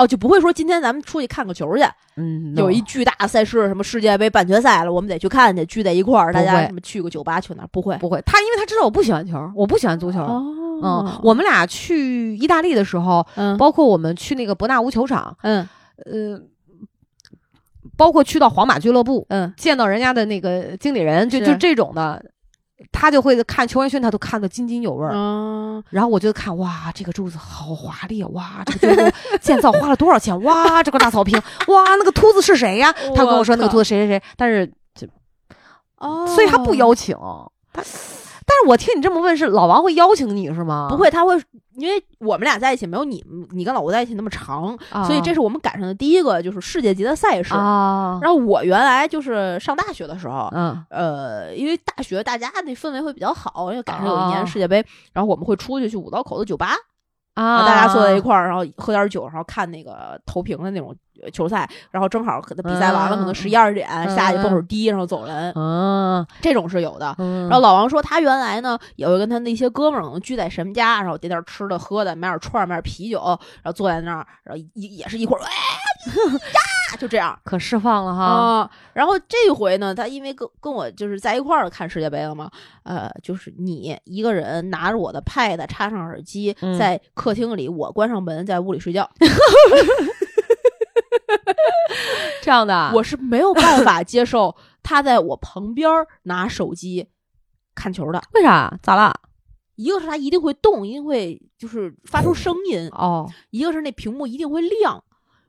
[0.00, 1.84] 哦，就不会说今天咱们出去看个球去，
[2.16, 7.68] 嗯，有一巨大的赛事，什么世界杯半决赛了，我们得去看去，聚在一块儿，大家什么去个酒吧去哪儿？
[7.70, 8.22] 不会不会。
[8.24, 10.20] 他因为他知道我不喜欢球，我不喜欢足球。
[10.20, 15.68] 哦嗯，我们俩去意大利的时候，嗯包括我们去那个伯纳乌球场，嗯
[16.06, 16.40] 呃，
[17.98, 22.24] 包括去到皇马俱乐部，嗯见到人家的那个经理人，就就这种的，
[22.92, 25.12] 他就会看邱文轩，他都看得津津有味儿。
[25.14, 28.28] 嗯，然后我就看，哇，这个柱子好华丽啊！
[28.32, 30.42] 哇，这个建造花了多少钱？
[30.42, 32.92] 哇，这个大草坪，哇，那个秃子是谁呀？
[33.14, 34.70] 他跟我说那个秃子谁谁谁，但是
[35.98, 37.16] 哦，所以他不邀请
[37.72, 37.82] 他。
[38.46, 40.88] 但是我听你这么问，是老王会邀请你是吗？
[40.90, 41.40] 不会，他会，
[41.76, 47.54] 因为我们俩在一起没有你你跟老吴在一起那么长，啊，所以这是我们赶上的第一个就是世界级的赛事。
[47.54, 50.84] 啊，然后我原来就是上大学的时候，嗯。
[50.90, 56.76] 呃，因为大学大家那氛围会比较好，因为赶上有一哦年世界杯，然后我们会出去去五道口的酒吧，然
[57.40, 67.14] 啊，大家坐在一块儿，然后喝点酒，然后看那个投屏的那种呃球赛，然后正好可能比赛完了，嗯可能十一二点嗯下去蹦会儿迪，然后走人，嗯，这种是有的。
[67.18, 73.20] 嗯，然后老王说，他原来呢也会跟他那些哥们儿可能聚在什么家，然后点点吃的喝的，买点串儿买点啤酒，
[73.62, 75.50] 然后坐在那儿，然后也也是一会儿，哎
[76.32, 78.70] 呀，就这样可释放了哈，啊。
[78.92, 82.50] 然后这回呢，他因为跟跟我就是在一块儿看世界杯了嘛，
[82.84, 89.08] 呃，就是你一个人拿着我的 pad 插上耳机，嗯在客厅里，我关上门，在屋里睡觉。
[92.42, 92.90] 这这样的。
[92.94, 95.88] 我是没有办法接受他在我旁边
[96.22, 97.06] 拿手机
[97.74, 98.20] 看球的。
[98.32, 98.76] 为啥？
[98.82, 99.14] 咋了？
[99.76, 105.02] 一个是他一定会动，一定会就是发出声音；哦一个是那屏幕一定会亮。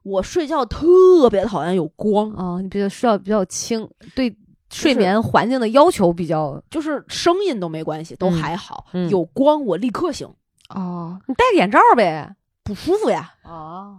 [0.03, 4.35] 我睡觉特别讨厌有光，哦，你比较睡觉比较轻，对
[4.69, 8.85] 睡眠环境的要求比较就是声音都没关系，都嗯还好。
[8.93, 10.27] 嗯有光我立刻醒，
[10.69, 12.35] 哦，你戴个眼罩呗。
[12.63, 13.33] 不舒服呀。
[13.43, 13.97] 哦，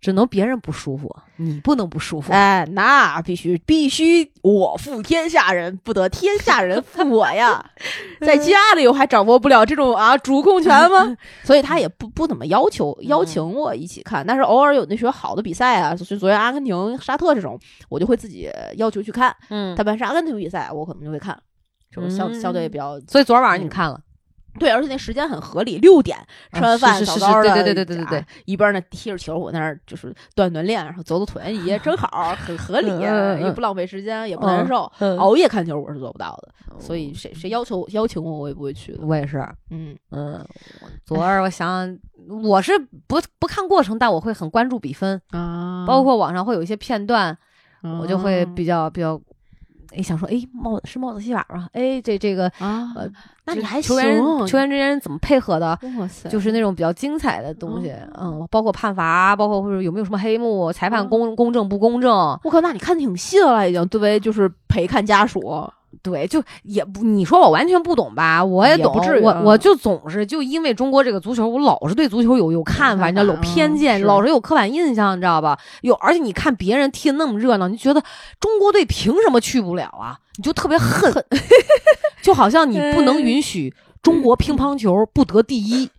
[0.00, 2.32] 只能别人不舒服，你不能不舒服。
[2.32, 7.64] 哎，那必须必须我负天下人，不得天下人负我呀！
[8.20, 11.16] 在家里我还掌握不了这种啊主控权吗？
[11.44, 17.58] 所以他也不不怎么要求邀请我一起看，但是偶尔有那些好的比赛啊，就是昨天阿根廷、沙特这种，
[17.90, 19.34] 我就会自己要求去看。
[19.50, 21.38] 嗯特别是阿根廷比赛，我可能就会看，
[21.94, 24.00] 就是相嗯相对比较所以昨儿晚上你看了，
[24.58, 26.16] 对，而且那时间很合理，六点
[26.52, 32.88] 吃完饭早早的，对对对对对对啊，一边呢踢着球，我那儿就是锻锻炼，然后走走椭圆仪，正好很合 理，
[33.42, 34.90] 也不浪费时间，也不难受。
[34.98, 38.98] 嗯熬夜看球我是做不到的，所以谁谁要求邀请我，我也不会去的。
[39.06, 39.38] 我也是。
[39.70, 40.44] 嗯，嗯，
[41.04, 41.98] 昨儿我想想，
[42.42, 47.36] 我是不不看过程，但我会很关注比分，啊包括网上会有一些片段，
[48.00, 49.20] 我就会嗯比较比较，
[49.96, 51.68] 哎，想说，哎，帽子是帽子戏法吧？
[51.72, 53.08] 哎，这这个啊呃，
[53.44, 55.78] 那你还球员行球员之间怎么配合的？
[55.98, 62.10] 哇塞，就是那种比较精彩的东西，嗯，包括判罚，包括或者有没有什么黑幕，裁判嗯公公正不公正，
[62.44, 65.68] 我靠，那你看挺细的了，已经作为就是陪看家属。
[66.02, 68.44] 对，就也不，你说我完全不懂吧？
[68.44, 75.58] 我也也懂，我我就总是就因为中国这个足球，我老是对足球有有看法，你知道，有嗯偏见，是老是有刻板印象，你知道吧？
[75.82, 78.02] 有，而且你看别人踢的那么热闹，你觉得
[78.38, 80.18] 中国队凭什么去不了啊？
[80.36, 81.12] 你就特别恨，
[82.22, 85.90] 就好像你不能允许中国乒乓球不得第一，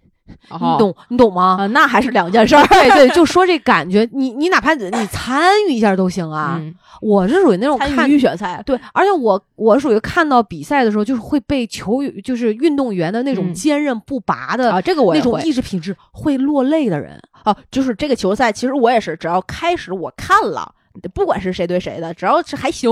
[0.51, 1.57] 你懂你懂吗？
[1.59, 1.67] 啊？
[1.67, 6.57] 那还是两件事儿对对，就说这感觉，你你哪怕你参与一下都行啊。
[6.59, 17.19] 嗯我是属于那种看预选赛，对，而且我我属于看到比赛的时候，就是会被球就是运动员的那种嗯坚韧不拔的、啊，这个我那种意志品质，会落泪的人。
[17.41, 20.75] 啊，就是这个球赛，其实我也是，只要开始我看了，
[21.15, 22.91] 不管是谁对谁的，只要是还行，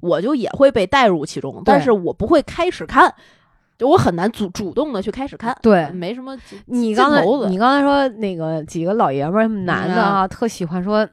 [0.00, 3.14] 我就也会被带入其中，但是我不会开始看，
[3.78, 6.36] 就我很难主主动的去开始看，对没什么
[6.66, 11.06] 你刚才你刚才说那个几个老爷们儿男的啊，特喜欢说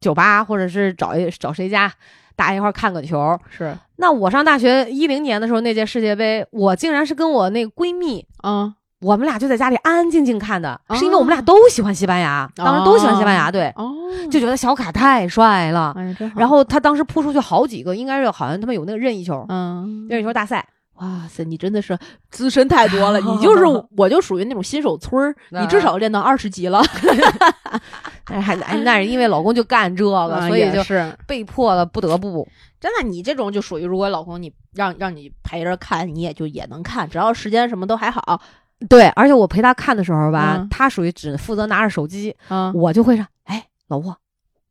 [0.00, 1.92] 酒吧或者是找一找谁家
[2.34, 3.38] 大家一块儿看个球。
[3.50, 8.26] 是那我上大学一零年的时候，那届世界杯，我竟然是跟我那个闺蜜。
[8.38, 13.92] 啊我们俩就在家里安安静静看的，哦是因为我们俩都喜欢西班牙，当时都喜欢西班牙队，哦，
[14.30, 15.94] 就觉得小卡太帅了。
[16.34, 20.66] 然后他当时扑出去好几个，应该是好像他们有那个任意球，嗯，任意球大赛。
[20.98, 21.98] 哇塞，你真的是
[22.30, 23.64] 资深太多了，你就是
[23.96, 26.82] 我就属于那种新手村儿，你至少练到二十级了，
[28.26, 32.46] 哎，还哎那是因为老公就干这个，啊所以就是被迫的不得不。
[32.78, 38.40] 真的，你这种就属于，如果老公你让让你陪着看，你也就也能看，只要时间什么都还好。
[38.88, 44.14] 对，而且我陪他看的时候吧，嗯他属于只负责拿着手机，嗯我就会说，哎，老婆，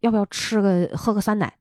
[0.02, 1.52] 要不要吃个喝个酸奶？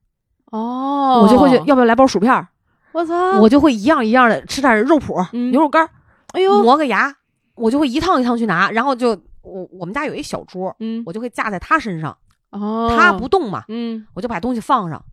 [0.51, 2.47] 哦我就会去，要不要来包薯片儿？
[2.95, 5.89] 我操，我就会一样一样的吃点肉脯、嗯牛肉干儿，
[6.31, 7.13] 哎呦，磨个牙，
[7.55, 9.09] 我就会一趟一趟去拿，然后就
[9.41, 12.15] 我我们家有一小桌，嗯我就会架在他身上，
[12.51, 15.03] 哦，他不动嘛，嗯，我就把东西放上。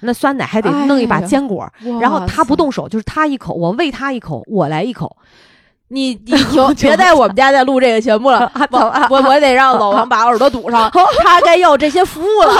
[0.00, 5.14] 那酸奶还得哎弄一把坚果，然后他不动手，就是他一口，我喂他一口，我来一口。
[5.92, 8.78] 你你停，别在我们家再录这个节目了， 我
[9.10, 10.90] 我我得让老王 把耳朵堵上，
[11.24, 12.54] 他该要这些服务了。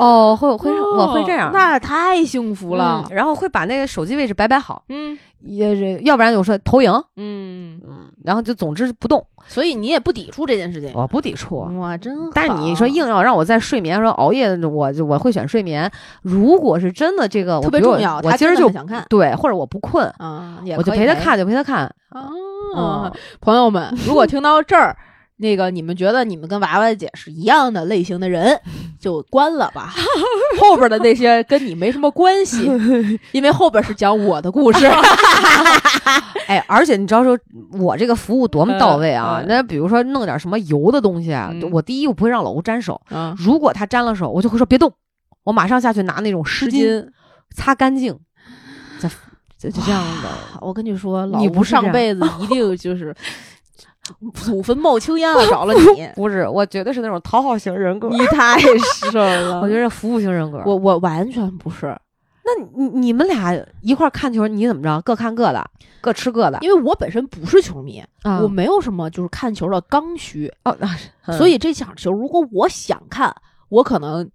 [0.00, 3.14] 哦，会会我会这样，那太幸福了嗯。
[3.16, 10.90] 然后会把那个手机位置摆摆好，嗯也是要不然有时候投影，嗯，嗯，然后就总之不动，所以你也不抵触这件事情。
[10.94, 11.60] 我不抵触。
[11.78, 12.30] 哇，真好。
[12.34, 15.90] 但是你说硬要让我在睡眠说熬夜，我就我会选睡眠。
[16.20, 21.84] 如果是真的这个我特别重要，我今儿就很想看对，或者我不困，啊，我就陪他看，就陪他看。
[22.10, 22.28] 啊
[22.76, 23.12] 嗯。
[23.40, 24.94] 朋友们，如果听到这儿，
[25.40, 28.60] 那个你们觉得你们跟娃娃姐是一样的类型的人，
[29.00, 29.92] 就关了吧。
[30.60, 32.64] 后边的那些跟你没什么关系，
[33.32, 34.86] 因为后边是讲我的故事。
[36.46, 37.38] 哎，而且你知道说，
[37.78, 39.44] 我这个服务多么到位啊嗯！
[39.44, 44.92] 嗯那比如说弄点什么油的东西啊，嗯我第一我不会让老吴沾手，啊，如果他沾了手，我就会说别动，
[45.44, 47.08] 我马上下去拿那种湿巾巾。
[47.56, 48.16] 擦干净，
[49.00, 49.08] 再
[49.58, 50.28] 就就这样的。
[50.60, 53.14] 我跟你说，你老吴不上辈子一定就是
[54.34, 58.08] 祖坟冒青烟了， 找了你， 不是，我绝对是那种讨好型人格。
[58.08, 58.58] 你太
[59.10, 59.60] 是了。
[59.60, 60.62] 我觉得服务型人格。
[60.66, 61.86] 我我完全不是，
[62.44, 65.00] 那你你们俩一块儿看球，你怎么着？
[65.02, 65.64] 各看各的，
[66.00, 66.58] 各吃各的。
[66.62, 73.34] 因为我本身不是球迷，啊我没有什么就是看球的刚需，哦，那是，所以这场球如果我想看，
[73.68, 74.26] 我可能我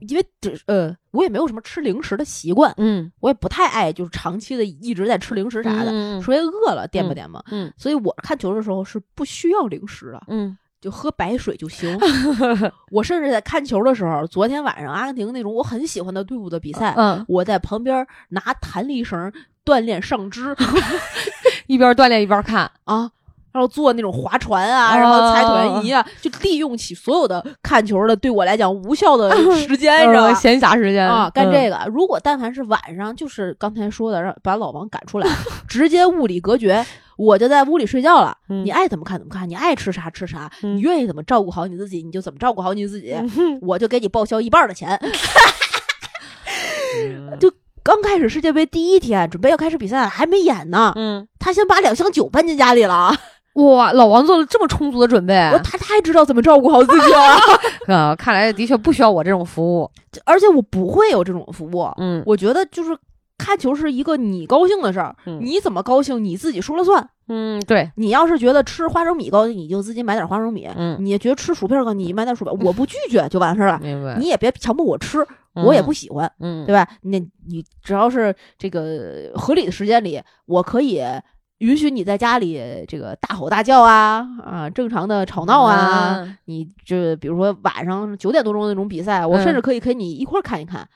[0.00, 7.42] 因为这呃，我也没有什么吃零食的习惯，嗯我也不太爱就是长期的一直在吃零食啥的，嗯稍微饿了垫吧垫吧。
[7.50, 11.96] 嗯所以我看球的时候是不需要零食的，嗯就喝白水就行。
[12.90, 19.32] 我甚至在看球的时候，昨天晚上阿根廷那种我很喜欢的队伍的比赛，嗯，我在旁边拿弹力绳
[19.64, 20.54] 锻炼上肢
[21.66, 23.10] 一边锻炼一边看，啊。
[23.52, 30.32] 然后做那种划船啊，哦然后踩椭圆仪啊，就利用起所有的看球的对我来讲无效的时间，你知道？
[30.34, 31.78] 闲暇时间啊，干嗯这个。
[31.90, 35.28] 如果但凡是晚上，就是刚才说的，让把老王赶出来，
[35.68, 36.84] 直接物理隔绝，
[37.16, 38.36] 我就在屋里睡觉了。
[38.48, 44.98] 嗯你爱怎么看怎么看，你爱吃啥吃啥，嗯你愿意怎么照顾好你自己，你就怎么照顾好你自己，嗯我就给你报销一半的钱。
[46.96, 53.16] 嗯就刚开始世界杯第一天，准备要开始比赛了，还没演呢，嗯，他先把两箱酒搬进家里了啊！
[53.54, 59.90] 哇，老王做了这么充足的准备，我他太知道怎么照顾好自己了，啊， 看来的确不需要我这种服务。
[60.24, 61.88] 而且我不会有这种服务。
[61.98, 62.96] 嗯我觉得就是
[63.38, 67.08] 看球是一个你高兴的事儿，嗯你怎么高兴你自己说了算。
[67.28, 72.54] 嗯，对，你要是觉得吃花生米高兴，你就自己买点花生米；嗯你觉得吃薯片高兴，你买点薯片。
[72.60, 74.16] 我不拒绝就完事儿了， 明白。
[74.18, 75.18] 你也别强迫我吃，
[75.54, 76.86] 我也不喜欢，嗯，对吧？
[77.02, 81.00] 那你只要是这个合理的时间里，我可以
[81.62, 86.16] 允许你在家里这个大吼大叫啊啊，正常的吵闹啊。
[86.18, 90.86] 嗯你就比如说晚上九点多钟那种比赛，我甚至嗯可以跟你一块儿看一看。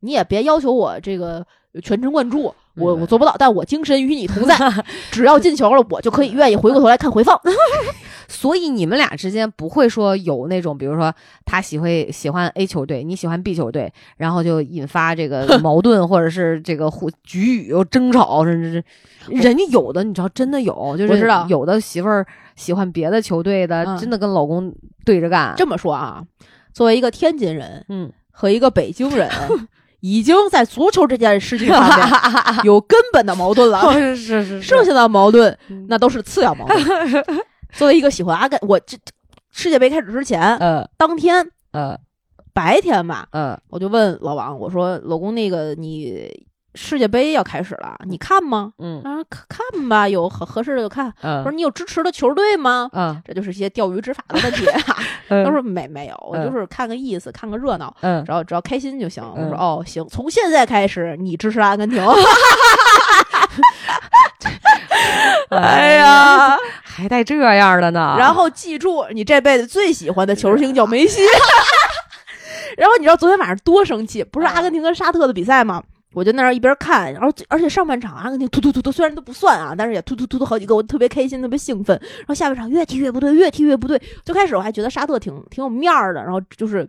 [0.00, 1.44] 你也别要求我这个
[1.82, 4.56] 全神贯注，我我做不到，但我精神与你同在。
[5.12, 7.40] 只要进球了，我就可以愿意回过头来看回放。
[8.28, 11.12] 所以你们俩之间不会说有那种，比如说
[11.44, 18.84] 他喜欢喜欢 A 球队，你喜欢 B 球队，然后就引发这个 矛盾，或者是这个互局语争吵，甚至是
[19.26, 24.72] 人家有的你知道真的有，就是有的媳妇儿喜欢别的球队的，嗯真的跟老公
[25.04, 25.54] 对着干。
[25.56, 26.22] 这么说啊，
[26.72, 29.28] 作为一个天津人嗯，和一个北京人，
[30.00, 32.08] 已经在足球这件事情上面
[32.64, 33.80] 有根本的矛盾了。
[33.92, 37.24] 是是是剩下的矛盾嗯那都是次要矛盾。
[37.72, 39.12] 作为一个喜欢阿根，我这这
[39.52, 41.96] 世界杯开始之前，呃当天呃
[42.52, 48.72] 白天吧，嗯，我就问老王，我说老公，那个你世界杯要开始了，你看吗？
[48.78, 49.40] 嗯他说看
[49.72, 51.12] 看吧，有合合适的就看。
[51.22, 52.88] 我说嗯你有支持的球队吗？
[52.92, 54.64] 嗯这就是一些钓鱼执法的问题。
[55.28, 59.22] 他说没没有，我嗯就是看个意思，看个热闹，嗯只要只要开心就行。
[59.22, 62.00] 我说嗯哦行，从现在开始你支持阿根廷。
[65.50, 68.14] 哎呀，还带这样的呢。
[68.18, 71.22] 然后记住，你这辈子最喜欢的球星叫梅西。
[72.76, 74.22] 然后你知道昨天晚上多生气？
[74.22, 75.82] 不是阿根廷跟沙特的比赛吗？
[76.12, 81.96] 我就那儿一边看，然后而且上半场阿根廷突突突突，虽然都不算啊，但是也突突突突好几个，我特别开心，特别兴奋。
[82.18, 84.00] 然后下半场越踢越不对，越踢越不对。
[84.24, 86.88] 最开始我还觉得沙特挺挺有面儿的，然后就是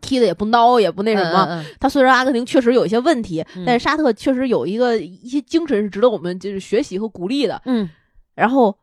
[0.00, 1.44] 踢的也不孬，也不那什么。
[1.50, 7.60] 嗯嗯他虽然阿根廷确实有一些问题，嗯但是沙特确实有一个一些精神是值得我们就是学习和鼓励的。
[7.64, 7.88] 嗯，
[8.34, 8.78] 然后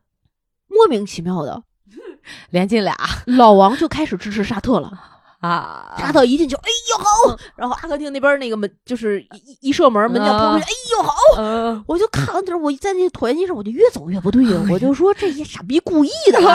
[0.68, 1.62] 莫名其妙的，
[2.50, 2.94] 连进俩
[3.26, 4.92] 老王就开始支持沙特了。
[5.44, 7.38] 啊 沙特一进球，哎呦好！
[7.56, 9.26] 然后阿根廷那边那个门就是一
[9.60, 11.12] 一一射门，门将扑出去，哎呦好！
[11.38, 16.40] 嗯我就看到这，我在那椭圆机上，我就越走越不对呀，我就说这些傻逼故意的。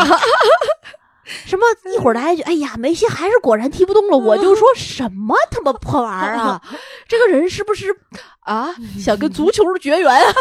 [1.46, 6.60] 什么一会儿来一句，哎呀，梅西还是果然踢不动了，我就说什么他妈破玩意儿啊！
[7.08, 7.96] 这个人是不是
[8.42, 10.34] 啊想跟足球绝缘啊？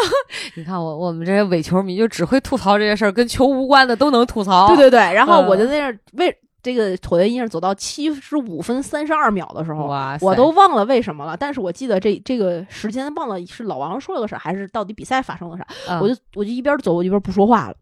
[0.55, 4.67] 你看我我们这些伪球迷就只会吐槽这些事儿，跟球无关的都能吐槽。
[4.69, 17.75] 对对对，然后嗯我就在那儿为这个椭圆仪上走到七十五分三十二秒的时候，哇，我都忘了为什么了，但是我记得这这个时间忘了是老王说了个啥，还是到底比赛发生了啥，啊我就我就一边走我一边不说话了，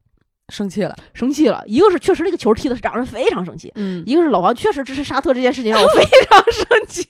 [0.50, 0.96] 生气了。
[1.14, 1.64] 生气了。
[1.66, 7.06] 一个是确实这个球踢的是让人非常生气，嗯一个是老王确实支持沙特这件事情让我 非常生气。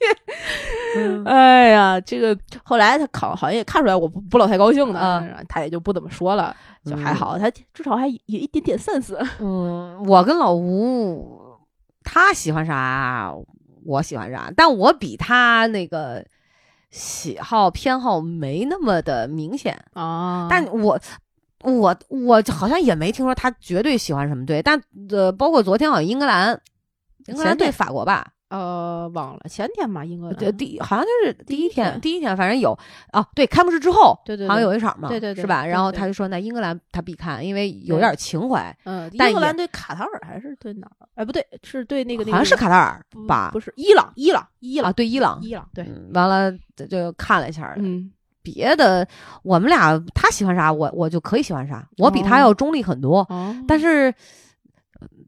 [0.96, 9.16] 嗯哎呀，这个后来他考好像也看出来我不不老太高兴的，啊他也就不怎么说了，就还好，他至少还有一点点 sense。
[9.40, 11.37] 嗯，我跟老吴，
[12.10, 13.34] 他喜欢啥，
[13.86, 16.26] 我喜欢啥，但我比他那个
[16.90, 19.78] 喜好偏好没那么的明显。
[19.94, 20.98] 啊但我
[21.64, 26.60] 我我好像也没听说他绝对喜欢什么队，但呃，包括昨天好像英格兰，
[27.26, 32.78] 英格兰对法国吧，呃忘了前天吧，英格呃，兰第好像就是第一天，第一天反正有
[33.12, 35.64] 啊，对，开幕式之后，对对对好像有一场嘛，对对对是吧？
[35.64, 41.08] 对对然后他就说，那英格兰他必看，因为有对点情怀，嗯，但英格兰对卡塔尔还是对哪儿？
[41.16, 43.60] 哎，不对，是对那个那个好像是卡塔尔吧不？
[43.60, 48.10] 是伊朗，伊朗，伊啊，朗，对，伊朗，伊朗，对，嗯，完了就就看了一下，嗯，
[48.42, 49.06] 别的
[49.44, 54.14] 我们俩他喜欢啥，我我就可以喜欢啥，我比他哦要中立很多，哦，但是。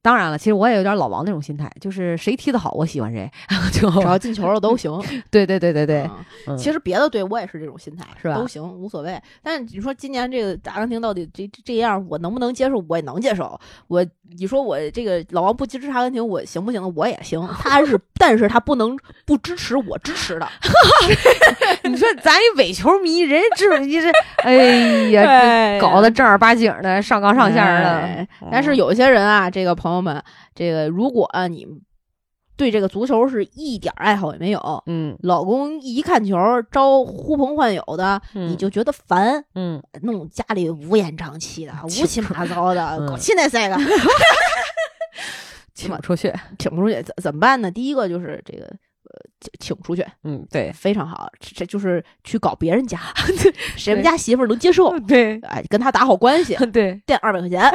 [0.01, 3.29] 当然了，其实我也有点老王那种心态，就是谁踢得好，我喜欢谁，
[3.71, 4.91] 就只要进球了都行。
[5.29, 6.09] 对对对对对，
[6.57, 9.21] 其实别的队我也是这种心态，是吧都行，无所谓。
[9.43, 12.83] 但是你说今年这个阿根廷到底这这这样，我能不能接受？
[12.87, 13.59] 我也能接受。
[13.87, 14.05] 我
[14.37, 16.93] 你说我这个老王不支持阿根廷，我行不行？
[16.95, 17.39] 我也行。
[17.61, 20.47] 他是，但是他不能不支持我支持的。
[21.83, 24.09] 你说咱一伪球迷，人家知你是，
[24.43, 24.53] 哎
[25.09, 27.89] 呀，哎呀搞得正儿八经的，上纲上线的。
[27.89, 30.23] 哎但是有些人啊，这个朋友们，
[30.55, 31.67] 这个如果、啊、你
[32.55, 36.37] 对这个足球是一点爱好也没有，嗯老公一看球
[36.71, 43.77] 招呼朋唤友的，嗯你就觉得烦，嗯，弄家里乌烟瘴气的、乌七八糟的，嗯搞气那塞个，
[45.73, 46.33] 请不出去。
[46.59, 47.71] 请不出去，怎怎么办呢？
[47.71, 48.69] 第一个就是这个。
[49.09, 52.99] 呃，请请出去嗯，对非常好，这这就是去搞别人家，
[53.75, 54.97] 谁们家媳妇儿能接受？
[55.01, 57.71] 对哎，跟他打好关系，对，垫二百块钱，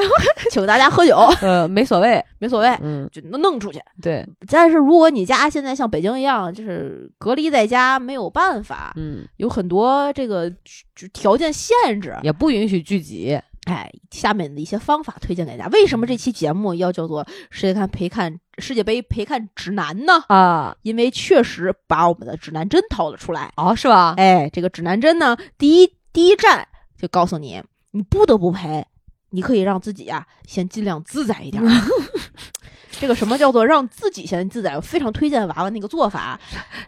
[0.50, 2.24] 请大家喝酒，呃，没所谓。
[2.38, 3.80] 没所谓，嗯，就能弄出去。
[4.02, 10.50] 对，但是如果你家现在像北京一样，就是隔离在家，没有办法，嗯，有很多这个
[10.94, 12.14] 就条件限制。
[12.22, 13.40] 也不允许聚集。
[13.64, 15.70] 哎，下面的一些方法推荐给大家。
[15.70, 20.22] 为什么这期节目要叫做“世界看陪看世界杯陪看指南”呢？
[20.28, 23.52] 啊，因为确实把我们的指南针掏了出来。
[23.56, 24.14] 哦，是吧？
[24.18, 27.62] 哎，这个指南针呢，第一第一站就告诉你，
[27.92, 28.86] 你不得不陪，
[29.30, 31.70] 你可以让自己啊先尽量自在一点儿。
[33.00, 34.76] 这个什么叫做让自己先自在？
[34.76, 36.38] 我非常推荐娃娃那个做法，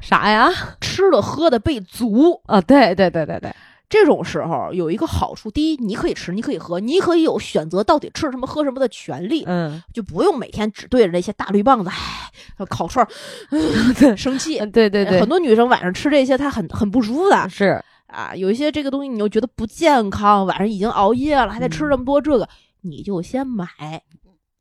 [0.01, 0.49] 啥呀？
[0.81, 2.41] 吃的喝的备足。
[2.45, 3.53] 啊，对对对对对，
[3.89, 13.07] 这种时候有一个好处，第一，你可以吃，你可以喝，你可以有选择到底吃什么喝什么的权利，嗯，就不用每天只对着那些大绿棒子，唉，烤串
[14.17, 14.59] 生气。
[14.67, 18.35] 对对对很，多女生晚上吃这些，她很很不舒服的是，啊。
[18.35, 22.49] 有一些这个东西你又觉得不健康，晚上已经熬夜了，还得吃这么多这个，
[22.81, 23.67] 你就先买。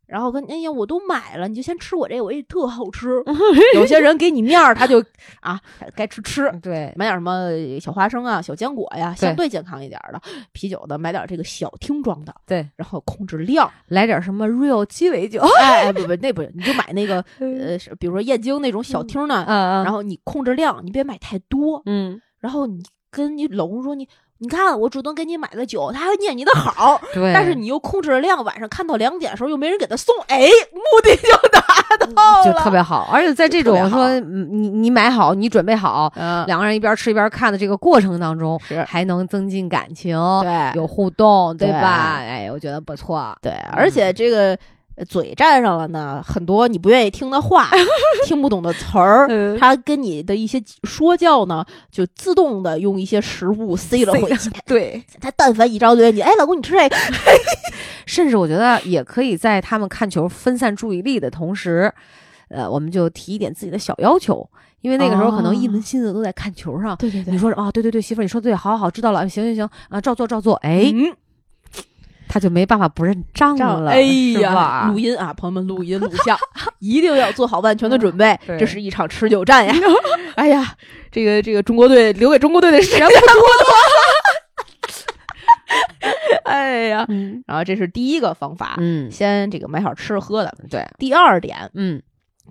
[0.08, 3.24] 然后跟哎呀，我都买了，你就先吃我这个，我这特好吃。
[3.76, 5.03] 有些人给你面儿，他就
[5.41, 5.60] 啊，
[5.95, 7.49] 该吃吃，对，买点什么
[7.80, 10.22] 小花生啊、小坚果呀，对相对健康一点的。
[10.51, 13.70] 啤酒的买点这个小听装的，对，然后控制量。
[13.88, 15.41] 来点什么 real 鸡尾酒。
[15.60, 21.82] 哎 哎，不不，那不是，你就买那个 呃，比如说燕京那种小听的，嗯然后你控制量，你别买太多。
[21.86, 24.03] 嗯，然后你跟你老公说你。
[24.03, 24.08] 你
[24.50, 30.38] 看，我主动给你买的酒，他还念你的好， 对，但是你又控制了量，晚上看到两点的时候又没人给他送，哎，
[30.74, 31.62] 目的就达
[31.98, 42.18] 到了，就特别好，而且在这种说嗯你你买好，你准备好，嗯，两个人一边吃一边看的这个过程当中，是还能增进感情，对有互动，对对吧？
[42.20, 43.34] 哎，我觉得不错。
[43.42, 44.58] 对，而且这个呃
[45.10, 47.70] 嘴占上了呢，很多你不愿意听的话，
[48.26, 54.50] 听不懂的词儿，嗯他跟你的一些说教呢，就自动的用一些食物塞了回去。
[54.66, 56.96] 对，他但凡一张嘴，你哎，老公你吃这个，
[58.06, 61.91] 甚至我觉得也可以在他们看球分散注意力的同时，
[62.50, 64.48] 呃，我们就提一点自己的小要求，
[64.82, 66.96] 因为那个时候可能一门心思都在看球上。
[66.98, 71.14] 对对对你说啊，对对对，媳妇儿，你说的对，好好好，知道了，行行行啊，照做照做，哎，嗯，
[72.28, 74.01] 他就没办法不认账了，哎
[74.39, 76.38] 呀，录音啊，朋友们，录音录像，
[76.80, 78.57] 一定要做好万全的准备，对。
[78.59, 79.73] 这是一场持久战呀！
[80.36, 80.76] 哎呀，
[81.11, 83.07] 这个这个中国队留给中国队的时间。
[83.07, 83.19] 不多，
[86.43, 87.43] 哎呀，嗯。
[87.47, 90.53] 然后这是第一个方法，嗯，先这个买好吃喝的。
[90.69, 92.01] 对，第二点，嗯。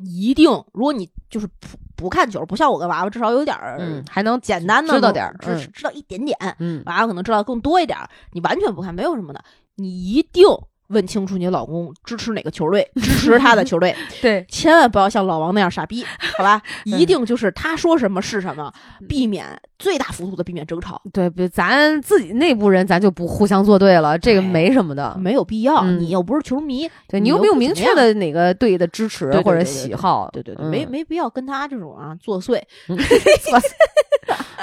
[0.04, 5.70] 一定，如果你就是不不看球，不像我跟娃娃，至少有点儿嗯，还能简单的知道点儿知嗯。
[5.72, 8.08] 知道一点点，嗯娃娃可能知道更多一点儿。
[8.32, 9.40] 你完全不看，没有什么的，
[9.76, 10.44] 你一定
[10.88, 16.04] 问清楚你老公支持哪个球队，支持他的球队， 对，千万不要像老王那样傻逼，
[16.36, 16.60] 好吧？
[16.84, 18.72] 一定就是他说什么是什么，
[19.08, 19.46] 避免
[19.78, 25.16] 最大幅度的避免争吵，对，比如咱自己内部人，咱就不互相作对了，这个哎没什么的。
[25.18, 25.78] 没有必要。
[25.78, 30.28] 嗯你又不是球迷，对你又没有明确的哪个队的支持或者对对对喜好？
[30.32, 32.60] 对对对，嗯没没必要跟他这种啊作祟。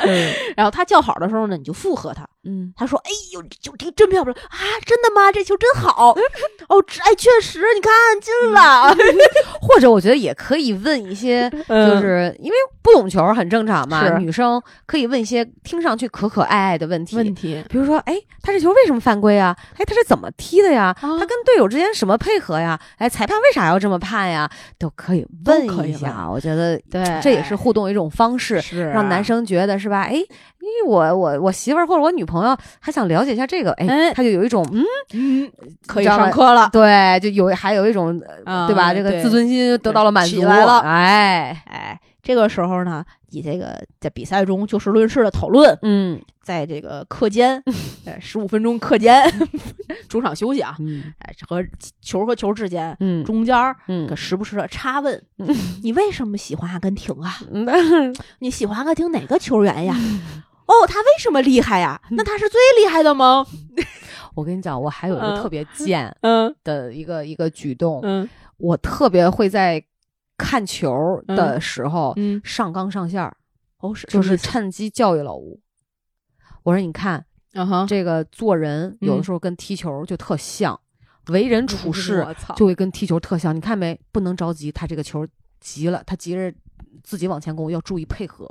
[0.04, 2.28] 嗯然后他叫好的时候呢，你就附和他。
[2.44, 4.58] 嗯他说：“哎呦，这球踢真漂亮啊！
[4.86, 5.32] 真的吗？
[5.32, 6.18] 这球真好哦！
[6.88, 8.96] 这哎，确实，你看进了。
[9.62, 17.16] 或者我觉得也可以问一些，就嗯是因为不懂球很正常嘛，是女生可以问一些听上去可可爱爱的问题。
[17.16, 19.56] 问题比如说，哎，他这球为什么犯规啊？
[19.78, 20.86] 哎，他是怎么踢的呀？
[21.02, 22.80] 啊他跟队友之间什么配合呀？
[22.98, 24.50] 哎，裁判为啥要这么判呀？
[24.80, 26.28] 都可以问一下。
[26.28, 30.02] 我觉得对这也是互动一种方式，是让男生觉得是吧？
[30.02, 34.14] 哎，因为我我我媳妇儿或者我女朋友还想了解一下这个，哎，哎。
[34.14, 35.52] 他就有一种嗯，嗯
[35.88, 38.18] 可以上课了，对，就有还有一种、
[38.68, 38.94] 对吧？
[38.94, 40.80] 这个自尊心得到了满足起来了。
[40.80, 47.62] 哎，哎，这个时候呢，你这个在比赛中就事论事的讨论，嗯，在这个课间
[48.06, 49.24] 呃 十五分钟课间，
[50.08, 51.14] 中场休息啊，嗯。
[51.20, 51.64] 哎，和
[52.02, 53.24] 球和球之间嗯。
[53.24, 54.08] 中间儿嗯。
[54.08, 55.22] 可时不时的插问，
[55.84, 57.40] 你为什么喜欢阿根廷啊？
[57.52, 58.14] 嗯。
[58.40, 59.96] 你喜欢阿根廷哪个球员呀？
[60.72, 62.02] 哦，他为什么厉害呀？
[62.12, 63.46] 那他是最厉害的吗？
[64.36, 69.84] 我跟你讲，我还有一个嗯特别贱 嗯的一个一个举动，嗯我特别会在
[70.38, 73.36] 看球的时候嗯，上纲上线儿，
[73.80, 75.60] 哦是就是趁机教育老吴。
[76.64, 77.26] 我说你看
[77.88, 80.80] 这个做人，有的嗯时候跟踢球就特像，
[81.28, 83.54] 为人处事，就会跟踢球特像。
[83.56, 84.00] 你看没？
[84.12, 85.28] 不能着急，他这个球
[85.60, 86.54] 急了，他急着
[87.04, 88.48] 自己往前攻，要注意配合，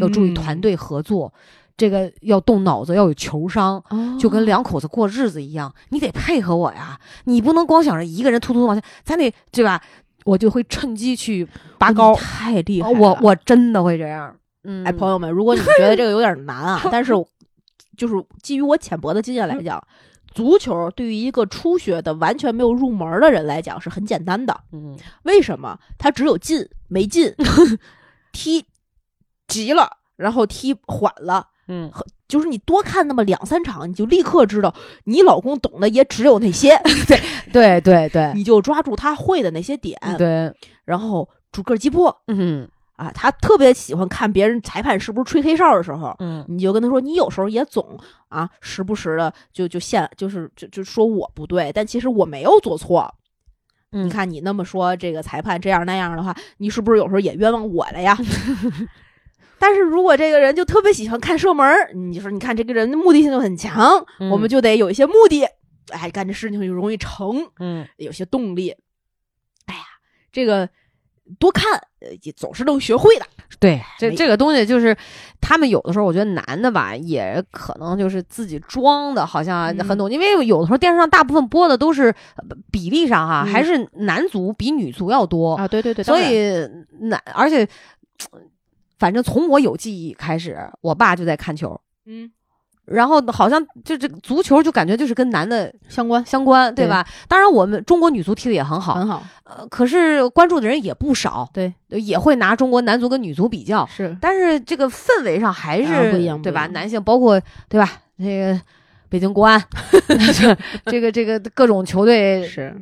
[0.00, 1.32] 要注意团队合作，
[1.80, 3.82] 这个要动脑子，要有球商。
[3.88, 7.00] 嗯，就跟两口子过日子一样，你得配合我呀！
[7.24, 9.82] 你不能光想着一个人突突往前，咱得对吧？
[10.26, 12.18] 我就会趁机去拔高你。
[12.18, 14.36] 太厉害了，我我真的会这样。
[14.64, 17.14] 嗯，哎，朋友们，如果你觉得这个有点难啊，但是
[17.96, 19.82] 就是基于我浅薄的经验来讲，
[20.34, 24.54] 足球对于一个初学的、完全没有入门的人来讲是很简单的。
[24.72, 25.78] 嗯，为什么？
[25.96, 27.32] 它只有进没进，
[28.32, 28.66] 踢
[29.48, 31.48] 急了，然后踢缓了。
[31.72, 31.90] 嗯，
[32.26, 37.20] 就是你多看那么两三场，你就立刻知道你老公懂的也只有那些， 对
[37.52, 40.52] 对对对你就抓住他会的那些点，对，
[40.84, 43.10] 然后逐个击破嗯啊。
[43.14, 47.96] 他特别喜欢看别人裁判是不是吹黑哨的时候，嗯你就跟他说，你有时候也总
[48.28, 53.14] 啊，时不时的就就现就是就就说我不对，但其实我没有做错。
[53.92, 58.16] 嗯，你看你那么说这个裁判这样那样的话，你是不是有时候也冤枉我了呀？
[59.60, 65.46] 但是如果这个人就特别喜欢看射门儿，你就说你看这个人的目的性就很强，嗯我们就得有一些目的，
[65.90, 68.74] 哎，干这事情就容易成，嗯有些动力。
[69.66, 69.82] 哎呀，
[70.32, 70.66] 这个
[71.38, 73.26] 多看，呃，也总是能学会的。
[73.58, 74.96] 对，这这个东西就是
[75.42, 82.04] 他们有的时候，我觉得男的吧，也可能就是自己装的，好像很懂，因为有的时候电视上大部分播的都是
[82.36, 86.66] 呃比例上哈，嗯还是男足比女足要多，啊，对对对所以
[87.00, 87.68] 男而且。
[89.00, 92.30] 反正从我有记忆开始，我爸就在看球，嗯，
[92.84, 97.04] 然后好像就这个足球就感觉就是跟男的相关相关，对对吧？
[97.26, 106.66] 当然，我们中国女足踢的也很好，很好，呃，可是关注的人也不少，对，也会拿中国男足跟女足比较，是但是这个氛围上还是、啊不一样对吧？
[106.68, 107.90] 男性包括对吧？
[108.16, 108.60] 那个
[109.08, 109.58] 北京国安，
[110.86, 112.74] 这个这个各种球队，是，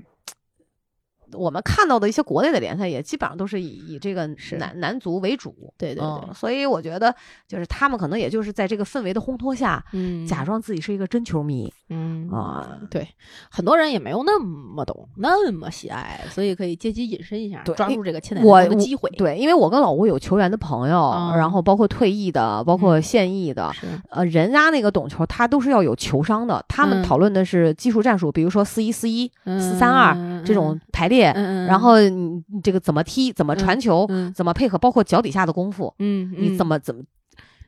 [1.33, 4.27] 我们看到的一些国内的联赛也基本上都是以以这个
[4.59, 5.55] 男男足为主。
[5.77, 7.15] 对对对嗯，，所以我觉得
[7.47, 12.79] 就是他们可能也就是在这个氛围的烘托下，嗯假装自己是一个真球迷嗯啊。
[12.91, 13.07] 对，
[13.51, 19.11] 很多人也没有那么懂，那么喜爱，所以可以借机引申一下，抓住这个千载的机会。
[19.11, 26.65] 对，因为我跟老吴有球员的朋友，嗯然后包括退役的，包括嗯现役的，是，呃，人家那个懂球，他都是要有球商的。
[26.69, 30.15] 他们嗯讨论的是技术战术，比如说四一四一、嗯四三二
[30.45, 37.03] 这种排列，嗯，嗯然后你你这个怎么踢，怎么传球，嗯怎么配合，包括脚底下的功夫，嗯，你怎么么怎么。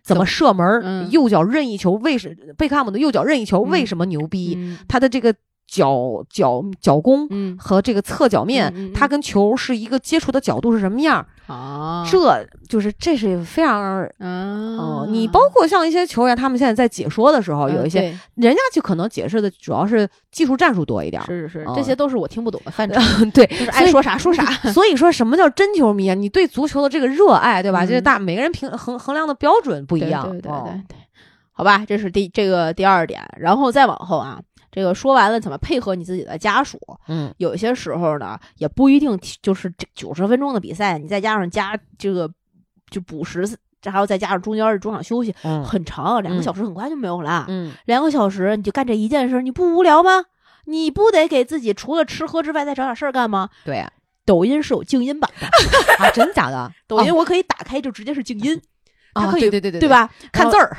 [0.03, 0.66] 怎么射门？
[0.82, 4.55] 嗯右脚任意球为什贝克汉姆的右脚任意球为嗯什么牛逼？
[4.57, 5.30] 嗯他的这个
[5.66, 11.55] 脚脚脚弓嗯和这个侧脚面，他跟球是一个接触的角度是什么样儿？
[11.55, 21.26] 啊，这就是这是非常啊哦，你包括像一些球员，他们现在在解说的时候，有一些嗯人家就可能解释的主要是技术战术多一点儿。
[21.26, 23.01] 是是是，哦这些都是我听不懂的范畴，
[23.34, 24.44] 对，就是爱说啥说啥。
[24.72, 26.14] 所以说什么叫真球迷啊？
[26.14, 27.84] 你对足球的这个热爱，对吧？
[27.84, 30.22] 嗯这大每个人评衡衡量的标准不一样。
[30.30, 30.96] 对对对对，
[31.53, 34.40] 好吧，这是第这个第二点，然后再往后啊，
[34.73, 42.31] 这个说完了怎么配合你自己的家属，嗯有些时候呢也不一定就是这九十分钟的比赛，你再加上加这个
[42.91, 43.49] 就补时，
[43.81, 47.47] 这还要再加上中间的中场休息，嗯很长，两个嗯小时很快就没有了。
[47.49, 50.25] 嗯两个小时你就干这一件事，你不无聊吗？
[50.66, 53.49] 你不得给自己除了吃喝之外再找点事儿干吗？
[53.64, 53.91] 对啊，
[54.25, 55.47] 抖音是有静音版的，
[56.05, 56.71] 啊真假的？
[56.87, 58.61] 抖音我可以打开就直接是静音，
[59.14, 59.89] 它啊，可以对对对对对？
[59.89, 60.09] 吧？
[60.31, 60.77] 看字儿，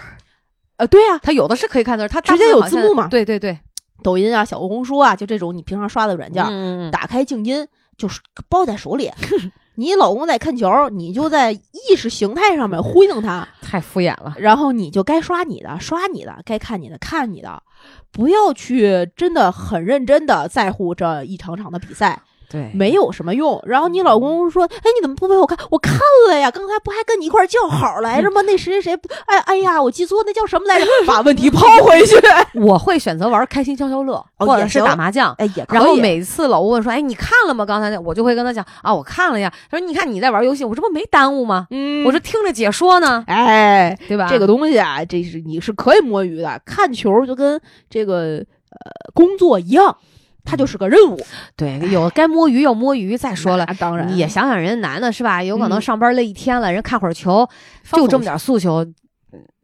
[0.77, 3.59] 呃，对呀、它有的是可以看字儿，它直接有字幕嘛对对对，
[4.03, 6.43] 抖音啊、小红书啊，就这种你平常刷的软件，
[6.91, 9.11] 打开静音就是抱在手里。
[9.75, 14.35] 你老公在看球，你就在意识形态上面呼应他，太敷衍了。
[14.37, 17.63] 然后你就该刷你的，刷你的；该看你的，看你的。
[18.11, 22.21] 不要去真的很认真的在乎这一场场的比赛。
[22.51, 23.61] 对，没有什么用。
[23.65, 25.57] 然后你老公说：“哎，你怎么不陪我看？
[25.71, 25.93] 我看
[26.29, 28.41] 了呀，刚才不还跟你一块叫好来着吗？
[28.41, 30.85] 那谁谁谁不，哎哎呀， 我记错，那叫什么来着？
[31.07, 32.15] 把问题抛回去。
[32.55, 35.33] 我会选择玩开心消消乐，哦或者是打麻将。
[35.37, 35.65] 哎，也。
[35.69, 37.65] 然后每次老吴问说：“哎，你看了吗？
[37.65, 39.51] 刚才那？”我就会跟他讲啊，我看了呀。
[39.69, 41.67] 他说：“你看你在玩游戏，我这不没耽误吗？
[41.71, 44.27] 嗯，我这听着解说呢，哎，对吧？
[44.29, 46.61] 这个东西啊，这是你是可以摸鱼的。
[46.65, 49.95] 看球就跟这个呃工作一样，
[50.43, 51.19] 它就是个任务。
[51.55, 53.15] 对，有该摸鱼要摸鱼。
[53.17, 55.43] 再说了，当然你也想想人家男的是吧？
[55.43, 57.47] 有可能嗯上班累一天了，人看会儿球，
[57.93, 58.83] 就这么点诉求。
[58.83, 58.93] 嗯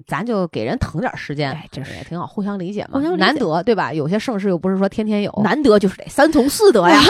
[0.07, 3.91] 咱就给人腾点时间，哎这是也挺好，互相理解嘛，互相理解难得对吧？
[3.91, 6.97] 有些盛世又不是说天天有，难得就是得三从四德呀。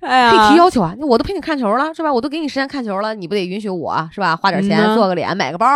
[0.00, 0.94] 哎可以提要求啊！
[1.00, 2.12] 我都陪你看球了，是吧？
[2.12, 4.36] 我都给你时间看球了，你不得允许我是吧？
[4.36, 5.66] 花点钱嗯做个脸，买个包，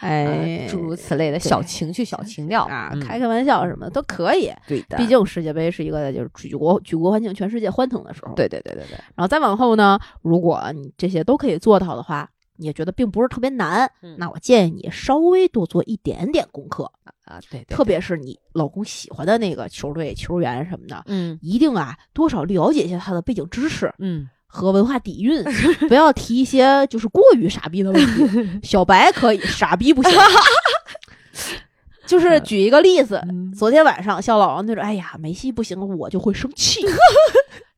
[0.00, 4.52] 哎呃，诸如此类的小情趣、小情调啊，嗯开开玩笑什么的都可以。
[4.66, 16.90] 对的毕竟世界杯是一个就是举国举国欢庆、全世界欢腾的时候。，对对对对对，然后再往后呢，如果你这些都可以做到的话，你也觉得并不是特别难，嗯那我建议你稍微多做一点点功课，
[17.32, 25.42] 啊，对对，特别是你老公喜欢的那个球队、球员什么的，嗯一定啊多少了解一下他的背景知识嗯，和文化底蕴，
[25.88, 28.60] 不要提一些就是过于傻逼的问题。
[28.68, 30.12] 小白可以，傻逼不行。
[32.06, 36.84] 就是举一个例子，嗯昨天晚上肖老王就说：“哎呀，梅西不行，我就会生气。”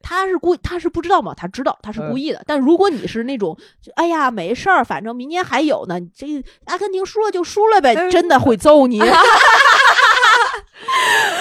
[0.06, 1.32] 他是故，他是不知道吗？
[1.34, 2.42] 他知道，他是故意的。
[2.46, 5.98] 但如果你是那种，就哎呀，没事儿，反正明年还有呢。
[6.14, 6.26] 这
[6.66, 9.00] 阿根廷输了就输了呗，真的会揍你。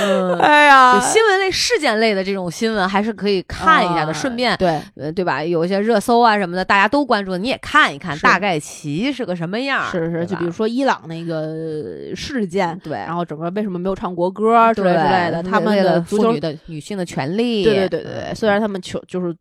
[0.01, 0.93] 嗯，哎呀。
[0.93, 5.43] 就新闻类、事件类的这种新闻还是可以看一下的，啊顺便对，呃，对吧？
[5.43, 9.89] 有一些热搜啊什么的，大家都关注的，你也看一看，大概其是个什么样儿。
[9.91, 19.35] 是是，就比如说伊朗那个事件，对，然后整个为什么没有唱国歌之类之类的，他们的足球妇女的女性的权利，对对对对对，虽然他们球就是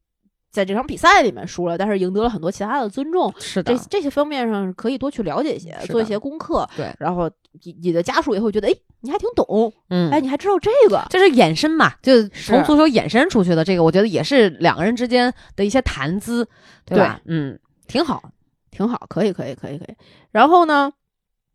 [0.52, 3.32] 在这场比赛里面输了，但是赢得了很多其他的尊重。
[3.40, 6.68] 是的这，这些方面上可以多去了解一些，做一些功课。
[6.76, 7.28] 对然后
[7.64, 11.02] 你你的家属也会觉得，哎，你还挺懂，嗯，哎，你还知道这个。
[11.08, 13.64] 这是衍生嘛，就是从足球衍生出去的。
[13.64, 16.46] 这个我觉得也是两个人之间的一些谈资，
[16.84, 17.18] 对吧？
[17.24, 18.22] 嗯，挺好，
[18.70, 19.96] 挺好，可以，可以，可以，可以。
[20.30, 20.92] 然后呢，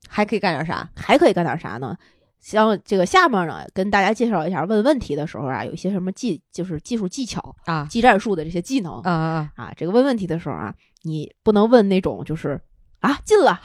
[0.10, 0.90] 还可以干点啥？
[0.96, 1.96] 还可以干点啥呢？
[2.50, 9.52] 像这个下面呢，跟大家介绍一下，问问题的时候啊，有一些什么技，就是技术技巧、啊技战术的这些技能啊啊！
[9.56, 9.74] 啊。
[9.76, 10.74] 这个问问题的时候啊，
[11.04, 12.58] 你不能问那种就是
[13.00, 13.60] 啊进了，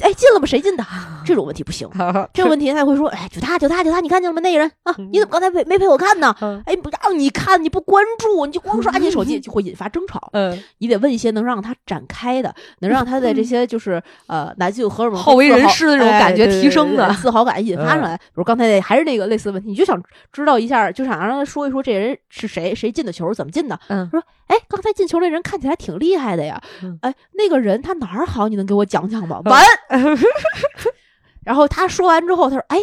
[0.00, 0.46] 哎进了吗？
[0.46, 0.84] 谁进的？
[1.24, 1.88] 这种问题不行。
[2.32, 4.40] 这个问题他会说，哎，就他就他就他，你看见了吗？
[4.40, 6.34] 那个人啊，你怎么刚才没没陪我看呢？
[6.40, 10.28] 嗯哎，不让你看，你不关注，你就光刷你手机，就会引发争吵。
[10.32, 18.16] 嗯，你得问一些能让他展开的，能让他的这些就是呃男性荷尔蒙好为人师的这种哎感觉提升的自豪感引发出来。
[18.16, 20.00] 比如刚才那还是那个类似的问题，你就想
[20.32, 23.78] 知道一下，就想让他说一说这人是谁，谁进的球，怎么进的。
[23.88, 28.48] 嗯说哎，刚才进球那人看起来挺厉害的呀，嗯哎，那个人他哪儿好？
[28.48, 29.40] 你能给我讲讲吗？
[29.44, 29.62] 完，
[31.44, 32.82] 然后他说完之后，他说：“哎呦。”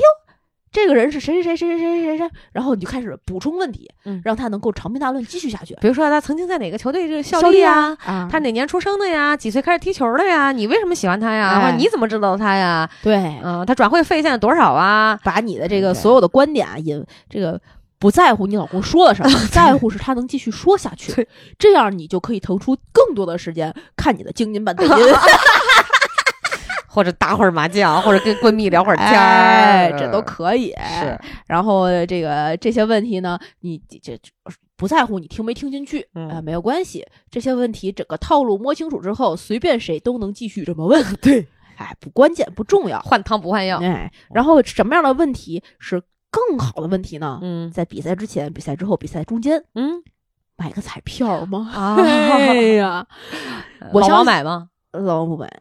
[0.72, 5.74] 这个人是谁谁谁谁谁谁谁谁，然后你就开始补充问题，嗯让他能够长篇大论继续下去。
[5.80, 7.98] 比如说他曾经在哪个球队这效效力力啊？
[8.06, 9.38] 啊，他哪年出生的呀？
[9.38, 10.52] 几岁开始踢球的呀？
[10.52, 11.48] 你为什么喜欢他呀？
[11.56, 12.90] 哎或者你怎么知道他呀？
[13.02, 15.18] 对，嗯，他转会费现在多少啊？
[15.24, 17.58] 把你的这个对所有的观点啊，引这个
[17.98, 21.28] 不在乎你老公说了什么， 在乎是他能继续说下去，
[21.58, 24.92] 这样你就可以腾出更多的时间看你的精英版抖音。
[26.88, 30.74] 或者打会儿麻将，或者跟闺蜜聊会儿天哎，儿，这都可以。
[30.98, 31.20] 是。
[31.46, 34.18] 然后这个这些问题呢，你这这
[34.78, 37.06] 不在乎你听没听进去，嗯呃，没有关系。
[37.30, 41.04] 这些问题整个套路摸清楚之后，随便谁都能继续这么问。
[41.16, 42.98] 对，哎，不关键不重要。
[43.02, 43.78] 换汤不换药。
[43.80, 46.02] 哎，然后什么样的问题是
[46.36, 47.40] 更好的问题呢？
[47.42, 50.04] 嗯在比赛之前、比赛之后、比赛中间嗯
[50.58, 51.70] 买个彩票吗？
[51.74, 53.06] 啊 哎呀，
[53.94, 54.70] 我老相信王买吗？
[54.92, 55.52] 老王不买。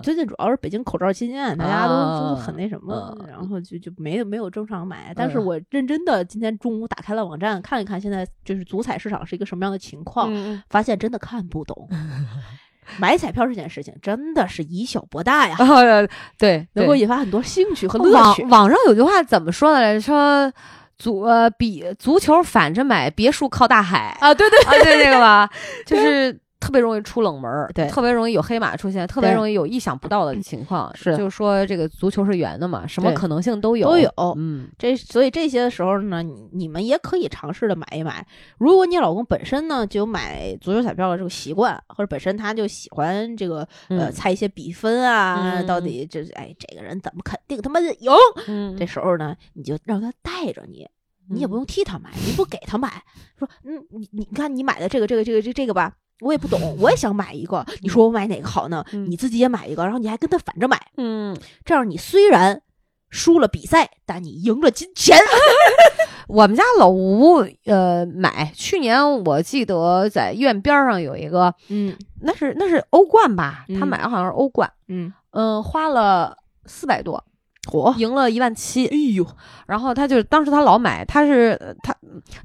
[0.00, 5.12] 最近主要是北京口罩期间，大家都啊都很那什么，嗯然后就就没有没有正常买。
[5.16, 11.88] 但是嗯我认真的今天中午打开了网站看一看，现在就是足彩市场是一个什么样的情况，嗯发现真的看不懂。
[12.98, 16.08] 买彩票这件事情真的是以小博大呀， 嗯，
[16.38, 18.42] 对，能够引发很多兴趣和乐趣。
[18.44, 20.00] 网网上有句话怎么说的来着？
[20.00, 20.52] 说
[20.98, 25.48] 足呃比足球反着买，别墅靠大海啊，对对啊，对那个吧，
[25.84, 27.86] 就是特别容易出冷门儿，对。
[27.88, 30.90] 特别容易有黑马出现，特别容易有意想不到的情况。
[30.96, 31.16] 是。
[31.16, 33.86] 就是说这个足球是圆的嘛，什么可能性都有。
[33.88, 34.10] 都有。
[34.36, 34.68] 嗯。
[34.78, 38.26] 这所以这些时候呢，你你们也可以尝试的买一买。
[38.58, 44.12] 如果你老公本身呢就有买足球彩票的这个习惯，或者本身他就喜欢这个呃嗯。
[44.12, 48.10] 猜一些比分啊，嗯到底这哎这个人怎么肯定他妈的赢？
[48.48, 50.88] 嗯，这时候呢，你就让他带着你
[51.28, 53.02] 你也不用替他买，你不给他买，
[53.38, 58.84] 说嗯，你你看你买的这个这个这个这这个吧，我也不懂，我也想买一个， 你说我买哪个好呢？
[58.92, 62.62] 嗯你自己也买一个，然后你还跟他反着买，嗯，这样你虽然
[63.10, 65.16] 输了比赛，但你赢了金钱。
[66.28, 77.22] 我们家老吴呃买，去年我记得在医院边儿上有一个，嗯那是那是欧冠吧，他嗯买的好像是欧冠，嗯，嗯、花了四百多，
[77.66, 78.86] 嚯，赢了一万七。
[78.86, 79.26] 哎呦，
[79.66, 81.94] 然后他就当时他老买，他是呃他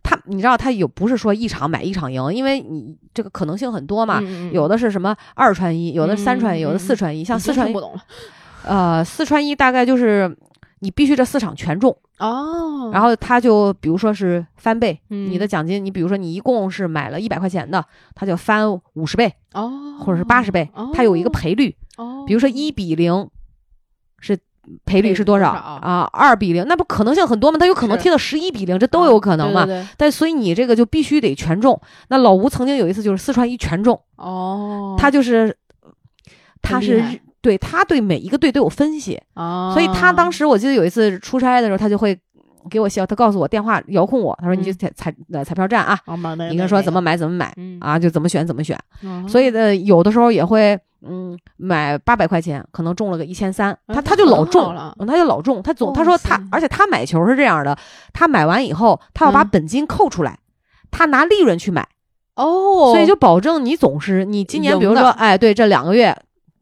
[0.03, 4.19] 他你知道他有不是说一场买一场赢，因为你这个可能性很多嘛。
[4.21, 7.23] 嗯有的是什么二串一，有的是三串一，有的四串一。
[7.23, 7.93] 像四串一不，懂。
[7.93, 8.01] 了
[8.65, 10.35] 呃，四串一大概就是
[10.79, 12.89] 你必须这四场全中，哦。
[12.91, 15.31] 然后他就比如说是翻倍，嗯。
[15.31, 17.83] 你的奖金，你比如说你一共是买了一百块钱的，
[18.15, 23.29] 他就翻五十倍哦，或者是八十倍，它有一个赔率，哦，比如说一比零是
[24.85, 26.09] 赔率是多少啊？
[26.13, 27.57] 二比零，那不可能性很多吗？
[27.59, 29.67] 他有可能是贴到十一比零，这都有可能嘛。
[29.97, 31.79] 但所以你这个就必须得全中。
[32.09, 35.55] 那老吴曾经有一次就是四川一全中，哦，他就是
[36.61, 37.03] 他是
[37.41, 42.17] 对他对每一个队都有分析，哦，所以他当时我记得有一次出差的时候，他就会
[42.69, 48.77] 给我笑，他告诉我电话遥控我，他说你去嗯彩彩呃彩票站啊，哦你跟他说怎么买怎么买嗯啊，就怎么选怎么选。
[49.03, 57.77] 哦所以呢，有的时候也会，嗯，买八百块钱，可能中了个一千三，他哎他就老中了，嗯他就老中，他总哇他说他，而且他买球是这样的，
[58.13, 59.49] 他买完以后，他要把嗯。
[59.49, 60.37] 本金扣出来，
[60.91, 61.87] 他拿利润去买，
[62.35, 66.15] 哦，所以就保证你总是你今年比如说，哎，对，这两个月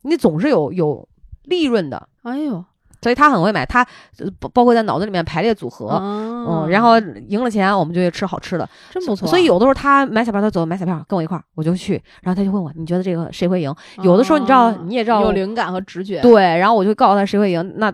[0.03, 1.07] 你总是有有
[1.43, 2.63] 利润的，哎呦，
[3.01, 3.81] 所以他很会买，他
[4.17, 5.99] 呃包包括在脑子里面排列组合。
[6.01, 6.97] 嗯嗯，然后
[7.27, 13.75] 赢了钱，我们就去吃好吃的，真不错，所以有的时候他买彩票，他走买彩票跟我一块儿，我就去，然后他就问我，你觉得这个谁会赢？
[14.03, 17.93] 有的时候你知道，哦你也知道有灵感和直觉，对，然后我就告诉他谁会赢，那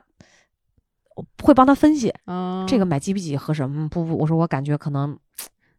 [1.16, 3.64] 我会帮他分析嗯，这个买几比几合适。
[3.64, 5.18] 嗯，不不，我说我感觉可能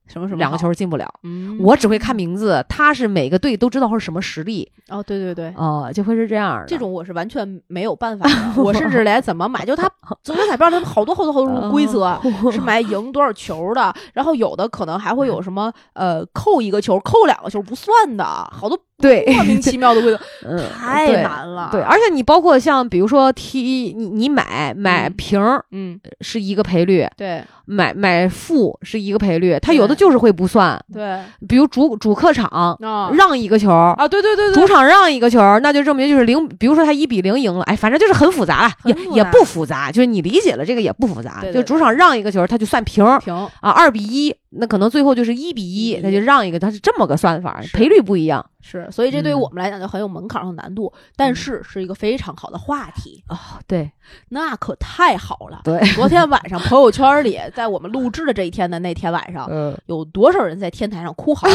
[0.06, 5.52] 什么什么两个球进不了，嗯，我只会看名字，他是每个队都知道是什么实力，哦，对对对。
[5.56, 6.64] 哦，就会是这样的。
[6.66, 9.90] 这种我是完全没有办法的， 我甚至连怎么买，就他
[10.22, 12.04] 足球彩票它好多好多好多规则，
[12.44, 21.68] 哦是买赢多少球的，然后有的可能还会有什么呃扣一个球、扣两个球不算的，好多对，莫名其妙的规则，嗯，太难了。
[21.70, 27.42] 对，，而且你包括像比如说踢你你买买嗯平儿嗯，是一个赔率，对。
[27.68, 30.80] 买买负是一个赔率，它有的就是会不算。
[30.94, 31.18] 对
[31.48, 32.76] 比如主主客场啊
[33.12, 53.36] 让一个球，啊，对对对对，主场让一个球，那就证明就是零，比如说他一比零赢了，哎，反正就是很复杂了，也也不复杂，就是你理解了这个也不复杂，对对就主场让一个球，他就算平平啊，二比一，那可能最后就是一比一，那就让一个，他是这么个算法，赔率不一样是，所以这对于嗯我们来讲就很有门槛和难度，但是是一个非常好的话题，哦，
[53.66, 53.90] 对
[54.30, 55.60] 那可太好了。
[55.64, 61.46] 对，昨天晚上朋友圈里，在我们录制的这一天的那天晚上，嗯，有多少人在天台上哭嚎？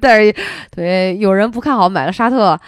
[0.00, 0.34] 但 是
[0.70, 2.58] 对有人不看好买了沙特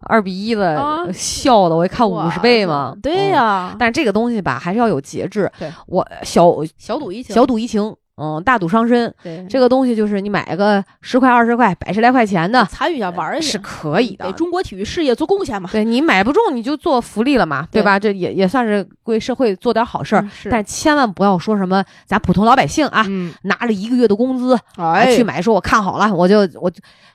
[0.00, 5.50] 二比一的，啊笑的我一看五十倍嘛，对嗯呀，但是这个东西吧，还是要有节制。
[5.58, 9.12] 对，我小小赌怡情，小赌怡情，嗯，大赌伤身。
[9.22, 14.32] 对这个东西就是你买个十块、二十块、百十来块钱的，参与一下玩儿一下是可以的给。
[14.34, 15.68] 中国体育事业做贡献嘛。
[15.72, 17.98] 对你买不中，你就做福利了嘛，对对吧？
[17.98, 20.22] 这也也算是为社会做点好事儿。
[20.22, 24.56] 嗯是但千万不要说什么咱普通老百姓啊，嗯，拿着一个月的工资
[25.16, 26.70] 去买，说我看好了，我就我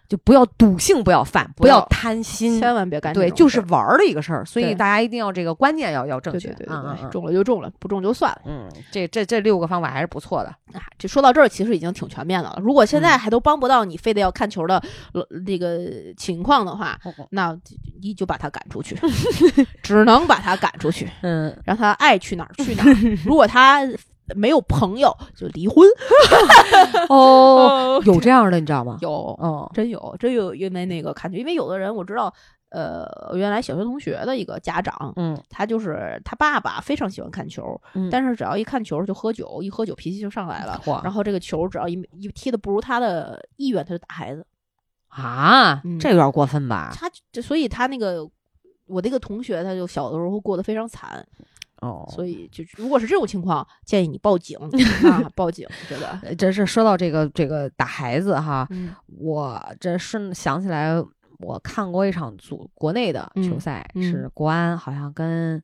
[0.07, 2.59] 就就不要赌性不要犯，不不要要贪心。
[2.59, 6.47] 千万别干对，就是玩儿的一个事儿，所以大家一定要这个观念要要正确。
[6.49, 8.41] 对对对对对，嗯嗯嗯中了就中了，不中就算了。
[8.45, 10.49] 嗯，这这这六个方法还是不错的。
[10.73, 12.59] 啊，这说到这儿，其实已经挺全面的了。
[12.61, 14.81] 如果现嗯在还都帮不到你，非得要看球的
[15.13, 15.79] 呃这个
[16.17, 17.57] 情况的话，哦那
[18.01, 18.97] 你就把他赶出去，
[19.83, 22.93] 只能把他赶出去，嗯，让他爱去哪儿去哪儿。
[23.25, 23.81] 如果他
[24.35, 25.87] 没有朋友，就离婚。
[27.09, 28.97] 哦，有这样的，你知道吗？
[29.01, 32.33] 有，嗯，真有，真有，因为那个看球，因为有的人我知道，
[32.69, 40.81] 呃，原来小学同学的一个家长，嗯他就是他爸爸非常喜欢看球，嗯，但是只要一看球就喝酒，一喝酒脾气就上来了。
[40.83, 44.45] 嚯然后这个球只要一一踢的不如他的意愿，他就打孩子。
[45.07, 46.93] 啊嗯，这有点过分吧？
[46.93, 48.27] 他就所以他那个
[48.87, 51.25] 我那个同学，他就小的时候过得非常惨，
[51.81, 54.57] 哦，所以就如果是这种情况，建议你报警
[55.09, 58.93] 啊，报警，我觉得，呃这是说到这个这个打孩子哈，嗯。
[59.19, 60.93] 我这顺想起来，
[61.39, 64.29] 我看过一场足国内的球嗯赛，嗯是。
[64.33, 65.61] 国安好像跟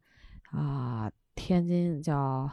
[0.52, 2.50] 啊、天津叫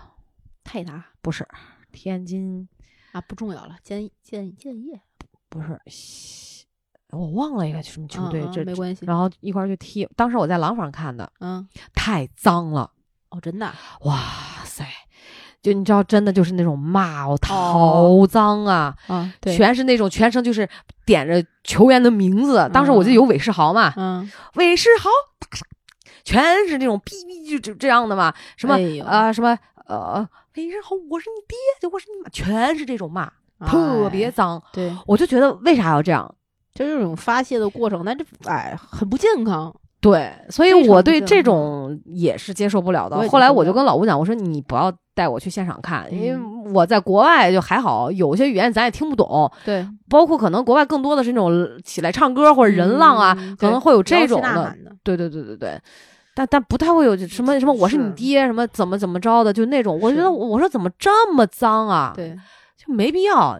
[0.64, 1.46] 泰达不是
[1.92, 2.68] 天津。
[3.12, 5.00] 啊不重要了，建建建业
[5.48, 6.64] 不是西，
[7.10, 11.66] 我忘了一个什么球队，这没关系然后一块儿去踢，当时我在廊坊看的，嗯。
[11.92, 12.88] 太脏了，
[13.30, 14.18] 哦真的啊哇
[14.64, 14.84] 塞！
[15.62, 20.68] 就你知道，真的就是那种骂我好脏啊，啊，对，全是那种全程就是
[21.04, 22.68] 点着球员的名字。
[22.72, 25.10] 当时我记得有韦世豪嘛，嗯，韦世豪，
[26.24, 28.74] 全是那种哔哔就就这样的嘛，什么
[29.04, 29.56] 啊什么
[29.86, 30.26] 呃
[30.56, 33.30] 韦世豪，我是你爹，就我是你妈，全是这种骂，
[33.66, 34.62] 特别哎脏。
[34.72, 36.34] 对，我就觉得为啥要这样？
[36.74, 39.74] 就这种发泄的过程，那这哎很不健康。
[40.00, 43.28] 对，所以我对这种也是接受不了的。
[43.28, 54.74] 后来我就跟老吴讲，我说你不要带我去现场看，因为嗯我在国外就还好，有些语言咱也听不懂，对，包括可能国外更多的是那种起来唱歌或者人浪啊，嗯可能会有这种的。
[55.02, 55.80] 对对对对对。
[56.32, 62.34] 但但不太会有什么什么我是你是爹什么怎么怎么着的，就那种，我觉得我我说怎么这么脏啊？，对，
[62.78, 63.58] 就没必要。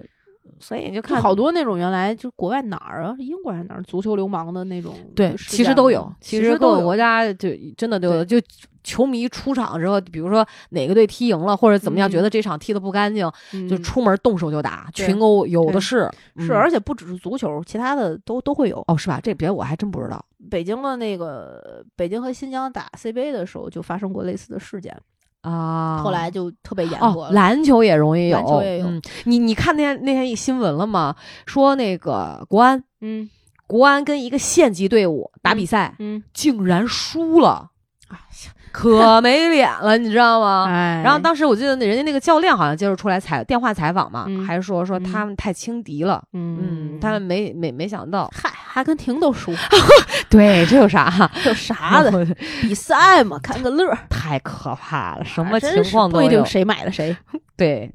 [0.60, 8.24] 所以你就就看好多那种原来就国外哪儿啊，英国还是哪儿足球流氓的那种对，其实都有，其其实各个国家就真的都有。
[8.24, 8.36] 就
[8.82, 13.30] 球迷出场之后，比如说哪个队踢赢了，或者怎么样，嗯觉得这场踢的不干净，
[13.68, 16.10] 就嗯出门动手就打，对群殴有的对是。
[16.38, 18.82] 是，嗯而且不只是足球，其他的都都会有。
[18.86, 19.20] 哦，是吧？
[19.22, 24.96] 这别我还真不知道北京的那个北京和新疆打 CBA 的时候，就发生过类似的事件，
[25.42, 25.98] 啊。
[26.02, 27.30] 后来就特别严格哦，了。
[27.32, 31.14] 篮球也容易有，篮球也有嗯你你看那天那天一新闻了吗？
[31.46, 33.28] 说那个国安，嗯
[33.66, 37.70] 国安跟一个县级队伍打比赛，嗯，竟然输了，
[38.08, 40.66] 哎呀，可没脸了，你知道吗？
[40.68, 44.44] 哎，然后当时我记得那人家那个教练好像接着出来采电话采访嘛，嗯。
[44.46, 45.02] 还说说嗯。
[45.02, 49.52] 他们太轻敌了，嗯，他们没没没想到，嗨，阿根廷都输，
[50.30, 51.30] 对，这有啥？
[51.42, 52.24] 这啥的？
[52.62, 56.46] 比赛嘛，看个乐儿，太可怕了，什么情况都有不一定。
[56.46, 57.16] 谁买了谁，
[57.56, 57.92] 对，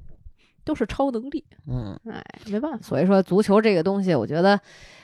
[0.64, 1.44] 都是超能力。
[1.68, 4.60] 嗯，哎，没办法，所以说足球这个东西，我觉得，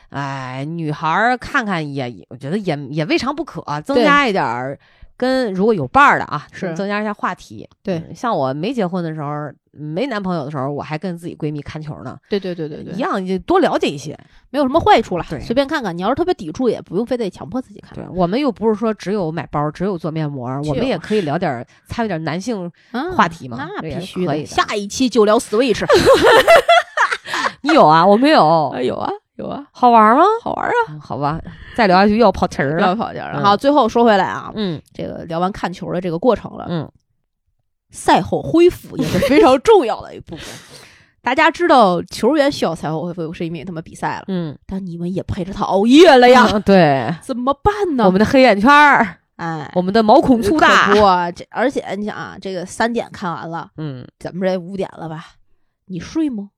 [0.10, 4.78] 哎，女孩儿看看也，也我觉得也也未尝不可，增加一点儿。
[5.22, 7.70] 跟如果有伴儿的啊，是增加一下话题。
[7.84, 9.30] 对嗯像我没结婚的时候，
[9.70, 14.18] 没男朋友的时候，我还跟自己闺蜜看球呢，对对对对对，一样，就多了解一些。
[14.50, 15.96] 没有什么坏处了，对随便看看。
[15.96, 17.94] 你要是特别抵触，也不用非得强迫自己看。
[17.94, 25.86] 对我们又不是说只有买包，只有做面膜，我们也可以聊点参与点男性啊话题嘛那必须可以的下一期就聊 Switch，
[27.62, 28.04] 你有啊？
[28.04, 29.12] 我没有，哎有啊
[29.42, 30.24] 有啊，好玩吗？
[30.42, 31.40] 好玩啊，嗯好吧，
[31.76, 32.96] 再聊下去又要跑题儿了。
[32.96, 33.40] 跑调了。
[33.40, 36.90] 嗯好，最后说回来啊，嗯这个聊完看球的这个过程了，嗯，
[37.90, 40.46] 赛后恢复也是非常重要的一部分。
[41.24, 48.06] 大家知道球员需要赛后恢复，是因为他们比赛了，嗯，但你们也陪着他熬夜了呀，嗯对，怎么办呢？
[48.06, 50.92] 我们的黑眼圈儿，哎，我们的毛孔粗大
[51.32, 55.26] 这而且你想啊，这个三点看完了，嗯，怎么着五点了吧？
[55.86, 56.50] 你睡吗？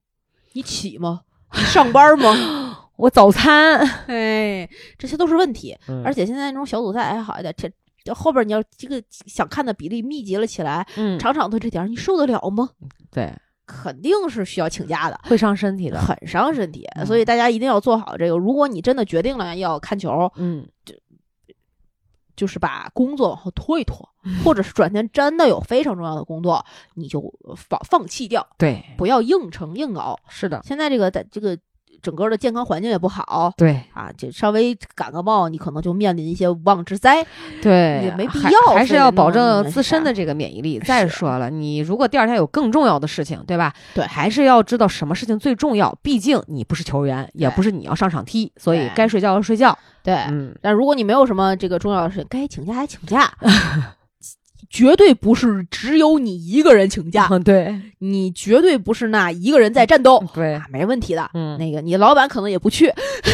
[0.53, 1.21] 你起吗？
[1.55, 2.33] 你上班吗？
[2.95, 5.77] 我早餐， 哎，这些都是问题。
[5.87, 7.69] 嗯而且现在那种小组赛还好一点，这
[8.03, 12.69] 这后边你要这个想看的比例密集了起来，嗯，场场都这点儿，你受得了吗？
[13.11, 13.33] 对，
[13.65, 15.19] 肯定是需要请假的。
[15.23, 18.37] 会伤身体的，很伤身体，嗯所以大家一定要做好这个。
[18.37, 20.93] 如果你真的决定了要看球，嗯，就
[22.35, 26.63] 就是把工作往后拖一拖，嗯或者是转天真的有非常重要的工作，
[26.95, 27.21] 你就
[27.55, 30.19] 放放弃掉，对，不要硬撑硬熬。
[30.27, 31.57] 是的，现在这个在这个
[32.03, 37.25] 整个的健康环境也不好对啊，就稍微感个冒，你可能就面临一些无妄之灾。
[37.61, 40.77] 对，也没必要还是要保证自身的这个免疫力。
[40.79, 43.73] 再说了，你如果第二天有更重要的事情，对吧？
[43.95, 45.97] 对还是要知道什么事情最重要。
[46.01, 49.77] 毕竟你不是球员，也不是你要上场踢，所以该睡觉要睡觉。
[50.03, 53.31] 对，嗯，但如果你没有什么这个重要的事情，该请假还请假。
[54.73, 57.79] 绝对不是只有你一个人请假， 对。
[57.99, 60.55] 你绝对不是那一个人在战斗，对。
[60.55, 61.29] 啊，没问题的。
[61.35, 62.91] 嗯，那个你老板可能也不去，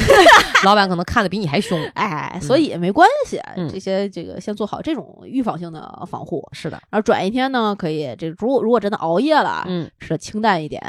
[0.66, 1.82] 老板可能看的比你还凶。
[1.96, 3.40] 哎，所以没关系。
[3.56, 3.70] 嗯。
[3.72, 10.84] 这些这个先做好这种预防性的防护，是的，然后转一天呢，可以这如果如果真的熬夜了，嗯，吃的清淡一点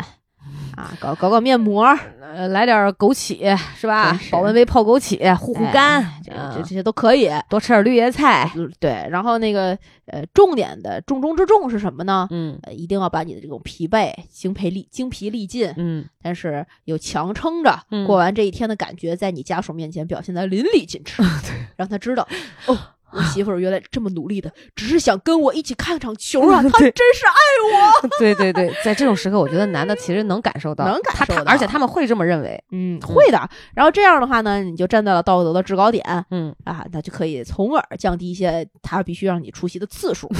[0.76, 1.84] 啊，搞搞搞面膜，
[2.20, 4.12] 呃，来点枸杞是吧？
[4.20, 7.30] 是保温杯泡枸杞，护护哎肝，这这些都可以。
[7.48, 8.50] 多吃点绿叶菜。
[8.56, 12.26] 嗯对，然后那个呃，重点的重中之重是什么呢？
[12.30, 21.22] 嗯呃，一定要把你的这种疲惫精疲力精疲力尽，嗯，但是有强撑着、嗯过完这一天的感觉，在你家属面前表现的淋漓尽致，
[21.76, 22.26] 让他知道
[22.66, 22.76] 哦。
[23.12, 26.62] 我媳妇儿原来这么努力的，只是想跟我一起看场球啊！
[26.70, 28.08] 她真是爱我。
[28.18, 32.62] 对对对，在这种时刻，我觉得男的其实能感受到， 能感受到而且他们会这么认为。
[32.72, 33.50] 嗯，会的。
[33.74, 40.30] 然后这样的话呢，你就站在了道德的制高点嗯，啊，那就可以从而降低一些他必须让你出席的次数。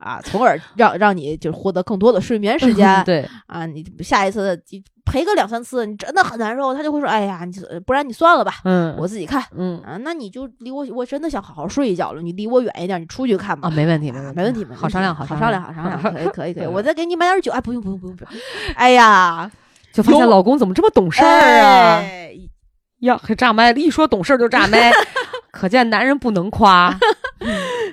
[0.00, 3.66] 啊，从而让让你就是获得更多的睡眠时间 对，啊。
[3.66, 7.52] 你下一次你陪个两三次，你真的很难受，他就会说：“哎呀，你
[7.86, 12.22] 不然你算了吧，嗯，我自己看。”嗯啊，那你就离我，我真的想好好睡一觉了。
[12.22, 13.68] 你离我远一点，你出去看吧。
[13.68, 16.66] 啊，没问题，啊没没问题，没问题好商量，好商量，好商量，可以，可以，可以。
[16.66, 18.32] 我再给你买点酒，哎，不用，不用，不用，不用。
[18.76, 19.50] 哎呀，
[19.92, 21.28] 就发现老公怎么这么懂事儿
[21.60, 21.96] 啊？
[21.98, 22.32] 哎
[23.00, 24.92] 呀，还炸麦，一说懂事儿就炸麦，
[25.50, 26.96] 可见男人不能夸。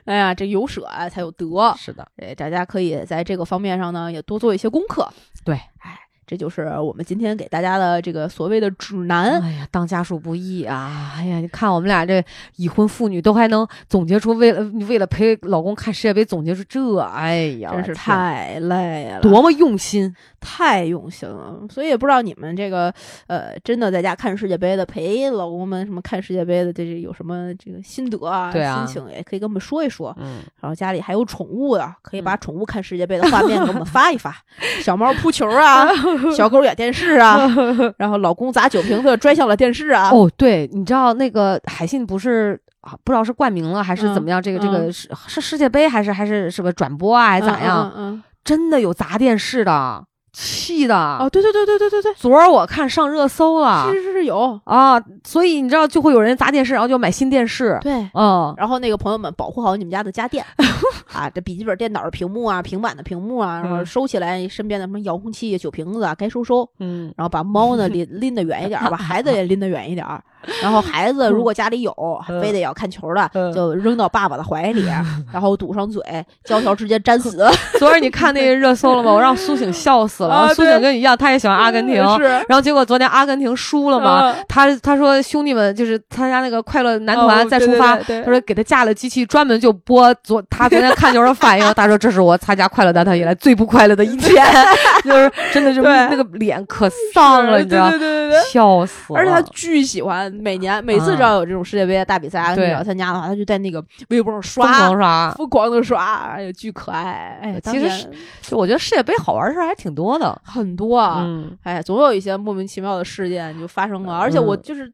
[0.08, 1.45] 哎呀，这有舍啊才有得。
[1.78, 5.08] 是的，哎，大家可以在这个方面上呢，也多做一些功课。
[5.43, 9.41] 对，哎，这就是我们今天给大家的这个所谓的指南。
[9.41, 11.13] 哎呀，当家属不易啊！
[11.17, 12.21] 哎呀，你看我们俩这
[12.57, 20.13] 已婚妇女都还能总结出为了为了陪老公看世界杯，总结出这，哎呀，真是太累了，多么用心。
[20.39, 22.93] 太用心了，所以也不知道你们这个
[23.25, 28.51] 呃，真的在家看世界杯的，陪老公们什么看世界杯的，这是有什么这个心得啊？
[28.51, 30.15] 对啊心情也可以跟我们说一说。
[30.19, 34.34] 嗯，然后家里还有宠物的，可以把宠物看世界杯的 画面给我们发一发。
[34.80, 35.88] 小猫扑球啊
[36.36, 37.47] 小狗演电视啊，
[37.97, 40.09] 然后老公砸酒瓶子摔向了电视啊。
[40.11, 44.41] 哦，对，你知道那个海信不是啊，不知道是冠名了还是嗯怎么样？
[44.41, 47.91] 这个这嗯个是是世界杯还是还是什么转播啊，还是咋样？
[47.95, 50.03] 嗯嗯嗯真的有砸电视的，
[50.39, 50.95] 气的。
[50.95, 54.59] 哦，对对对对对对对，昨儿我看上热搜了是是是有。
[54.65, 57.77] 啊，所以你知道就会有人砸电视，然后就买新电视。
[57.81, 60.45] 对，嗯，然后那个朋友们保护好你们家的家电
[61.11, 66.69] 啊，这笔记本电脑的屏幕啊、平板的屏幕啊，然后嗯收起来身边的什么遥控器、酒瓶子啊，该收收。
[66.79, 70.23] 嗯，然后把猫呢拎拎得远一点儿，把孩子也拎得远一点儿。
[70.61, 71.93] 然后孩子如果家里有
[72.29, 74.85] 嗯非得要看球的，嗯就扔到爸爸的怀里，
[75.31, 76.01] 然后堵上嘴，
[76.45, 77.47] 胶条直接粘死。
[77.79, 79.11] 昨儿你看那个热搜了吗？
[79.13, 80.33] 我让苏醒笑死了。
[80.33, 81.95] 啊苏醒跟你一样，他也喜欢阿根廷。
[82.17, 91.67] 是然后结果昨天阿根廷输了嘛，嗯他他说兄弟们就是参加那个快乐男哦团再出发，对对对他说给他架了机器，专门就播昨他昨天看球的反应。
[91.75, 94.45] 他说这是我参加快乐男团以来最不快乐的一天，
[95.03, 97.99] 就是真的就是那个脸可丧了，你知道对？
[97.99, 98.49] 对对对对。
[98.49, 99.19] 笑死了！
[99.19, 107.39] 而且他巨喜欢，每年每次只要有这种世界杯大比赛，阿根廷对要参加的话，他就在那个微博上疯刷狂，刷，疯狂的刷，哎呀，巨可爱。
[107.41, 108.09] 哎，其实
[108.51, 110.39] 我觉得世界杯好玩的事儿还挺多的。
[110.43, 114.91] 很多啊，嗯，哎，总有一些莫名其妙的事件就发生了，而且我嗯就是、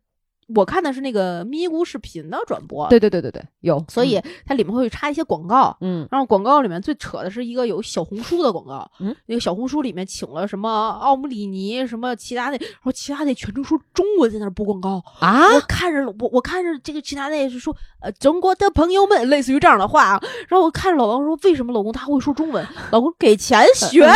[0.56, 5.76] 我看的是那个咪咕视频的转播，，对对对对对，有，所以它里面会插一些广告。
[5.82, 22.66] 嗯然后广告里面最扯的是一个有小红书的广告，嗯，那个小红书里面请了什么奥姆里尼什么齐达内，然后其他的全程说中文在那儿播广告，啊我看着我我看着这个齐达内是说呃中国的朋友们类似于这样的话啊，然后我看着老王说为什么老公他会说中文？
[22.92, 24.14] 老公给钱学的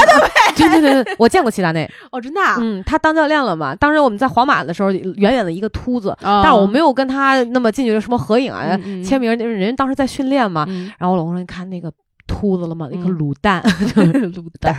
[0.55, 3.75] 对对对对，我见过齐达内，哦，真的啊，嗯，他当教练了嘛？
[3.75, 10.65] 当时我们在皇马的时候，远远的一个秃子，但我没有跟他那么近距离什么合影啊、签名，人人当时在训练嘛。
[10.67, 11.91] 嗯然后我老公说：“你看那个
[12.28, 12.88] 秃子了吗？
[12.91, 13.61] 那个嗯 卤蛋，
[13.95, 14.75] 卤蛋，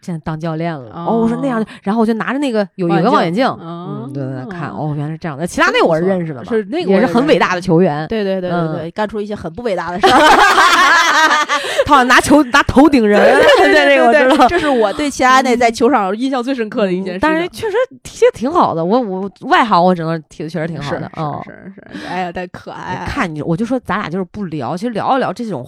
[0.00, 4.70] 现在当教练了。”哦，我说那样然后我就拿着那个有一个望远镜，嗯嗯，就在那看。
[4.70, 5.46] 哦，原来是这样的。
[5.46, 8.06] 其他那我是认识的嘛，是那个也是很伟大的球员。
[8.08, 10.18] 对对对对嗯对，干出一些很不伟大的事儿。
[11.86, 13.20] 他好像拿球拿头顶人，
[13.62, 14.48] 对这个我知道。
[14.48, 17.20] 这是我对齐达内在球场印象最深刻的一件事情。
[17.20, 21.40] 但是确实踢的挺好的，我我外行我只能踢的确实挺好的，嗯。
[21.44, 23.06] 是是是是，哎呀，太可爱了。
[23.06, 25.64] 看你，我就说咱俩就是不聊，其实聊一聊这种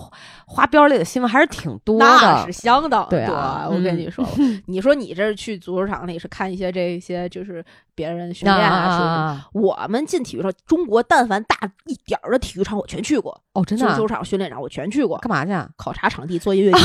[0.46, 2.52] 花边类的新闻还是挺多的那是。
[2.52, 4.24] 相当对啊多我跟嗯你说，
[4.66, 7.64] 你说你这去足球场里是看一些这些就是
[7.96, 9.10] 别人训啊练啊什么的。
[9.10, 13.42] 啊我们进体育场，中国但凡大一点儿的体育场，我全去过。
[13.54, 15.18] 哦，真的啊足球场、训练场我全去过。
[15.18, 15.68] 干嘛去啊？
[15.76, 16.78] 考察场地，做音乐节，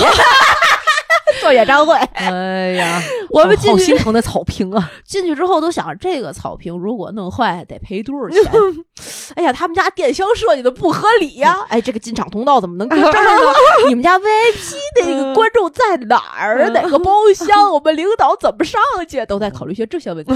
[1.42, 1.94] 做演唱会。
[2.14, 4.89] 哎呀， 我们进去好心疼的草坪啊！
[5.04, 8.42] 进去之后都想，这个草坪如果弄坏得赔多少钱？
[9.36, 13.54] 哎呀，他们家电箱设计的不合理呀、哎，这个进场通道怎么能跟这儿呢？
[13.88, 16.70] 你们家 VIP 的那个观众在哪儿？
[16.70, 17.72] 哪个包厢？
[17.72, 19.26] 我们领导怎么上去？
[19.26, 20.34] 都在考虑一些这些问题。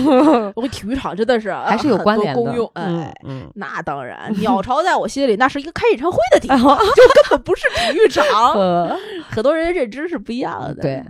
[0.55, 2.41] 我们体育场真的是还是有关联的。
[2.41, 2.69] 公用。
[2.73, 8.53] 嗯哎，嗯，那当然，鸟巢在我心里那是一个开演唱会的地方，就根本不是体育场。
[8.53, 8.97] 呃，
[9.29, 10.81] 很多人认知是不一样的。
[10.81, 11.03] 对，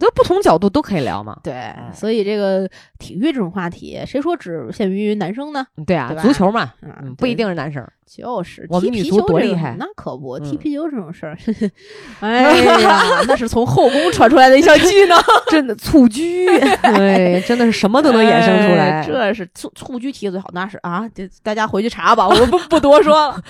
[0.00, 1.38] 就不同角度都可以聊嘛。
[1.42, 2.68] 对，所以这个
[2.98, 5.66] 体育这种话题，谁说只限于男生呢？
[5.86, 7.86] 对啊对，足球嘛，啊嗯，不一定是男生。
[8.06, 11.36] 就是踢皮球多厉害那可不，踢嗯皮球这种事儿，
[12.20, 15.20] 哎呀，那是从后宫传出来的一项技能，
[15.50, 16.46] 真的蹴鞠，
[16.94, 19.00] 对，真的是什么都能衍生出来。
[19.00, 23.42] 哎这是蹴蹴鞠踢的最好，那是啊，这大家回去查吧，我不不多说了。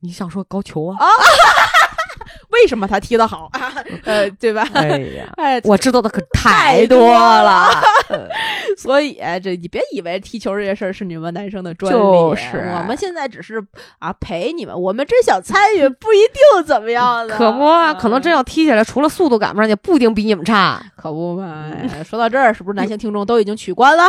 [0.00, 0.96] 你想说高球啊？
[2.50, 3.72] 为什么他踢得好啊，
[4.04, 4.66] 呃，对吧？
[4.74, 7.70] 哎呀， 哎，我知道的可太多多了。
[8.76, 13.62] 所以这你别以为踢球这些事儿是你们男生的专利，就是我们现在只是
[13.98, 17.36] 啊陪你们，我们真想参与，不一定怎么样的。
[17.36, 20.82] 可不啊，可能真要踢起来，除了速度赶不上，也不一定比你们差。
[20.96, 21.70] 可不嘛！
[21.92, 24.04] 哎说到这儿，是不是男性听众都已经取关了？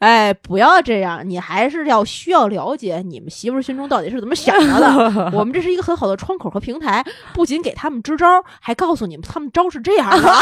[0.00, 5.30] 哎，不要这样，你还是要需要了解你们媳妇儿心中到底是怎么想的。
[5.32, 10.34] 我们这是一个很好的窗口和平台，不仅给他他们支招，还告诉你们他们招是这样的。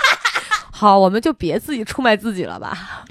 [0.72, 3.04] 好，我们就别自己出卖自己了吧。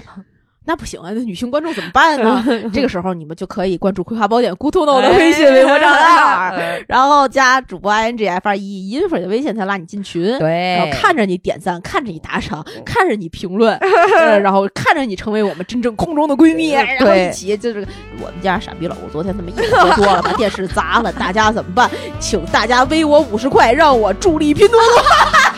[0.68, 2.44] 那不行啊，那女性观众怎么办呢？
[2.74, 6.52] 这个时候你们就可以关注《葵花宝典》咕 o 诺的微信微博账号，
[6.86, 10.22] 然后加主播 i n g f r e 音粉的微信，才拉你进群。
[10.22, 17.78] 然对后，看着你点赞，看着你打赏，看着你评论，呃然后看着你成为我们真正空中的闺蜜，然后对一起就是
[18.20, 21.90] 我们家傻逼老吴昨天他妈一喝多了，把电视砸了，大家怎么办？
[22.20, 25.57] 请大家微我五十块，让我助力拼多多。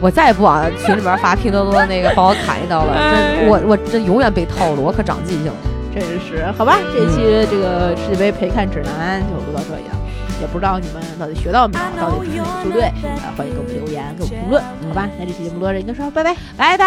[0.00, 2.94] 我再也不往群里边发拼多多的那个帮我砍一刀了。
[2.94, 5.54] 真我我这永远被套路，我可长记性了。
[5.94, 9.96] 真是好吧，这期这个世界杯陪看指南就录到这里了。
[10.40, 12.82] 也不知道你们到底学到没有，到底支持哪个球队？
[12.84, 15.08] 啊欢迎给我们留言，给我们评论，好吧？
[15.18, 16.86] 那这期节目录到这里，就说拜拜，拜拜。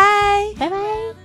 [0.57, 1.22] 拜拜。